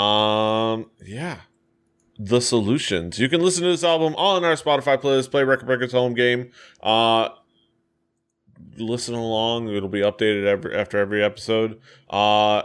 Um, 0.00 0.90
yeah. 1.04 1.40
The 2.18 2.40
Solutions. 2.40 3.18
You 3.18 3.28
can 3.28 3.40
listen 3.40 3.62
to 3.64 3.70
this 3.70 3.82
album 3.82 4.14
on 4.16 4.44
our 4.44 4.52
Spotify 4.54 5.00
playlist, 5.00 5.30
Play 5.30 5.42
Record 5.42 5.66
Breakers 5.66 5.92
Home 5.92 6.14
Game. 6.14 6.50
Uh, 6.82 7.30
listen 8.80 9.14
along. 9.14 9.68
It'll 9.68 9.88
be 9.88 10.00
updated 10.00 10.44
every, 10.46 10.74
after 10.74 10.98
every 10.98 11.22
episode. 11.22 11.80
Uh, 12.08 12.62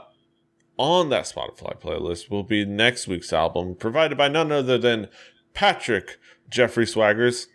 on 0.78 1.10
that 1.10 1.26
Spotify 1.26 1.80
playlist 1.80 2.30
will 2.30 2.44
be 2.44 2.66
next 2.66 3.08
week's 3.08 3.32
album, 3.32 3.76
provided 3.76 4.18
by 4.18 4.28
none 4.28 4.52
other 4.52 4.78
than 4.78 5.08
Patrick 5.54 6.18
Jeffrey 6.50 6.86
Swaggers, 6.86 7.48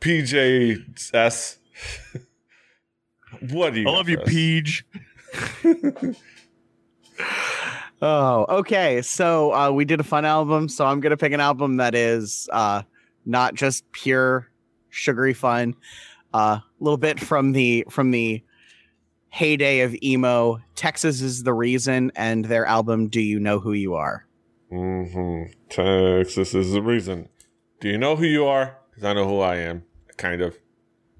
PJS. 0.00 1.56
what 3.50 3.74
do 3.74 3.80
you? 3.80 3.88
I 3.88 3.90
love 3.90 4.08
you, 4.08 4.16
for 4.16 4.22
us? 4.22 4.28
Peach. 4.28 4.84
Oh, 8.04 8.46
okay. 8.48 9.00
So 9.00 9.54
uh, 9.54 9.70
we 9.70 9.84
did 9.84 10.00
a 10.00 10.02
fun 10.02 10.24
album. 10.24 10.68
So 10.68 10.84
I'm 10.84 10.98
gonna 10.98 11.16
pick 11.16 11.32
an 11.32 11.38
album 11.38 11.76
that 11.76 11.94
is 11.94 12.48
uh, 12.52 12.82
not 13.24 13.54
just 13.54 13.90
pure 13.92 14.48
sugary 14.92 15.34
fun. 15.34 15.74
A 16.32 16.36
uh, 16.36 16.60
little 16.78 16.98
bit 16.98 17.18
from 17.18 17.52
the 17.52 17.84
from 17.90 18.12
the 18.12 18.42
heyday 19.28 19.80
of 19.80 19.96
emo. 20.02 20.60
Texas 20.76 21.20
is 21.20 21.42
the 21.42 21.52
reason, 21.52 22.12
and 22.14 22.44
their 22.44 22.64
album 22.64 23.08
"Do 23.08 23.20
You 23.20 23.40
Know 23.40 23.58
Who 23.58 23.72
You 23.72 23.94
Are." 23.94 24.26
Mm-hmm. 24.70 25.52
Texas 25.68 26.54
is 26.54 26.72
the 26.72 26.80
reason. 26.80 27.28
Do 27.80 27.88
you 27.88 27.98
know 27.98 28.16
who 28.16 28.24
you 28.24 28.46
are? 28.46 28.78
Because 28.90 29.04
I 29.04 29.12
know 29.12 29.26
who 29.26 29.40
I 29.40 29.56
am. 29.56 29.82
Kind 30.16 30.40
of. 30.40 30.56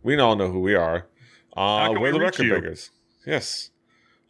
We 0.02 0.18
all 0.18 0.36
know 0.36 0.50
who 0.50 0.60
we 0.60 0.74
are. 0.74 1.08
Uh, 1.56 1.88
can 1.88 2.00
we're 2.00 2.12
we 2.12 2.18
the 2.18 2.20
reach 2.20 2.38
record 2.38 2.44
you? 2.44 2.50
breakers. 2.50 2.90
Yes. 3.26 3.70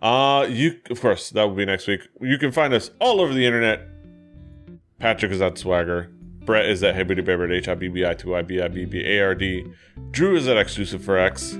Uh, 0.00 0.46
you 0.50 0.80
of 0.90 1.00
course 1.00 1.30
that 1.30 1.44
will 1.44 1.54
be 1.54 1.64
next 1.64 1.86
week. 1.86 2.00
You 2.20 2.38
can 2.38 2.50
find 2.50 2.74
us 2.74 2.90
all 3.00 3.20
over 3.20 3.32
the 3.32 3.46
internet. 3.46 3.86
Patrick 4.98 5.30
is 5.32 5.40
at 5.40 5.58
Swagger. 5.58 6.10
Brett 6.44 6.66
is 6.66 6.82
at 6.82 6.94
Hibbity 6.94 7.24
Babbard, 7.24 7.52
H 7.52 7.68
I 7.68 7.74
B 7.74 7.88
B 7.88 8.04
I 8.04 8.14
2 8.14 8.34
I 8.34 8.42
B 8.42 8.60
I 8.60 8.68
B 8.68 8.84
B 8.84 9.04
A 9.06 9.20
R 9.20 9.34
D. 9.34 9.64
Drew 10.10 10.36
is 10.36 10.48
at 10.48 10.56
Exclusive 10.56 11.04
for 11.04 11.18
X. 11.18 11.56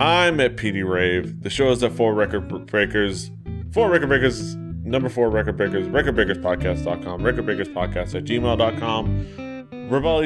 I'm 0.00 0.40
at 0.40 0.56
PD 0.56 0.88
Rave. 0.88 1.42
The 1.42 1.50
show 1.50 1.70
is 1.70 1.82
at 1.82 1.92
Four 1.92 2.14
Record 2.14 2.66
Breakers. 2.66 3.30
Four 3.72 3.90
Record 3.90 4.08
Breakers, 4.08 4.56
number 4.56 5.08
four 5.08 5.30
Record 5.30 5.56
Breakers, 5.56 5.86
recordbreakerspodcast.com, 5.88 7.20
recordbreakerspodcast 7.20 8.14
at 8.14 8.24
gmail.com, 8.24 9.26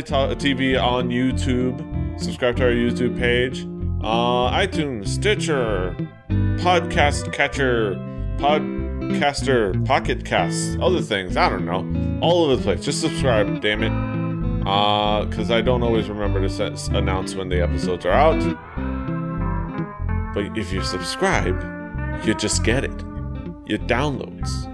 Ta- 0.02 0.34
TV 0.34 0.80
on 0.82 1.08
YouTube. 1.08 2.20
Subscribe 2.20 2.56
to 2.56 2.64
our 2.64 2.70
YouTube 2.70 3.18
page. 3.18 3.62
Uh, 4.04 4.50
iTunes, 4.50 5.08
Stitcher, 5.08 5.96
podcast 6.58 7.32
catcher, 7.32 7.94
podcaster, 9.10 9.84
pocket 9.86 10.24
casts, 10.24 10.76
other 10.80 11.00
things. 11.00 11.36
I 11.36 11.48
don't 11.48 11.64
know. 11.64 12.20
All 12.20 12.44
over 12.44 12.56
the 12.56 12.62
place. 12.62 12.84
Just 12.84 13.00
subscribe, 13.00 13.60
damn 13.60 13.82
it. 13.82 14.66
Uh, 14.66 15.24
because 15.24 15.50
I 15.50 15.60
don't 15.60 15.82
always 15.82 16.08
remember 16.08 16.40
to 16.40 16.48
set, 16.48 16.88
announce 16.90 17.34
when 17.34 17.48
the 17.48 17.60
episodes 17.62 18.06
are 18.06 18.12
out. 18.12 18.40
But 20.34 20.56
if 20.56 20.72
you 20.72 20.82
subscribe, 20.82 21.60
you 22.24 22.34
just 22.34 22.64
get 22.64 22.84
it. 22.84 23.00
You 23.66 23.78
downloads. 23.78 24.68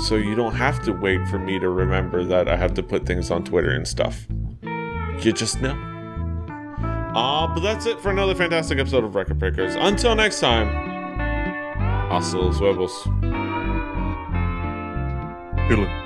So 0.00 0.16
you 0.16 0.34
don't 0.34 0.54
have 0.54 0.82
to 0.84 0.92
wait 0.92 1.26
for 1.28 1.38
me 1.38 1.58
to 1.58 1.68
remember 1.68 2.22
that 2.24 2.48
I 2.48 2.56
have 2.56 2.74
to 2.74 2.82
put 2.82 3.06
things 3.06 3.30
on 3.30 3.44
Twitter 3.44 3.70
and 3.70 3.88
stuff. 3.88 4.26
You 5.22 5.32
just 5.32 5.60
know. 5.60 5.74
Uh, 7.14 7.46
but 7.46 7.60
that's 7.60 7.86
it 7.86 7.98
for 8.00 8.10
another 8.10 8.34
fantastic 8.34 8.78
episode 8.78 9.04
of 9.04 9.14
Record 9.14 9.38
Breakers. 9.38 9.74
Until 9.74 10.14
next 10.14 10.40
time, 10.40 10.95
hasta 12.10 12.36
los 12.36 12.60
huevos. 12.60 13.10
Hoodlum. 15.68 16.05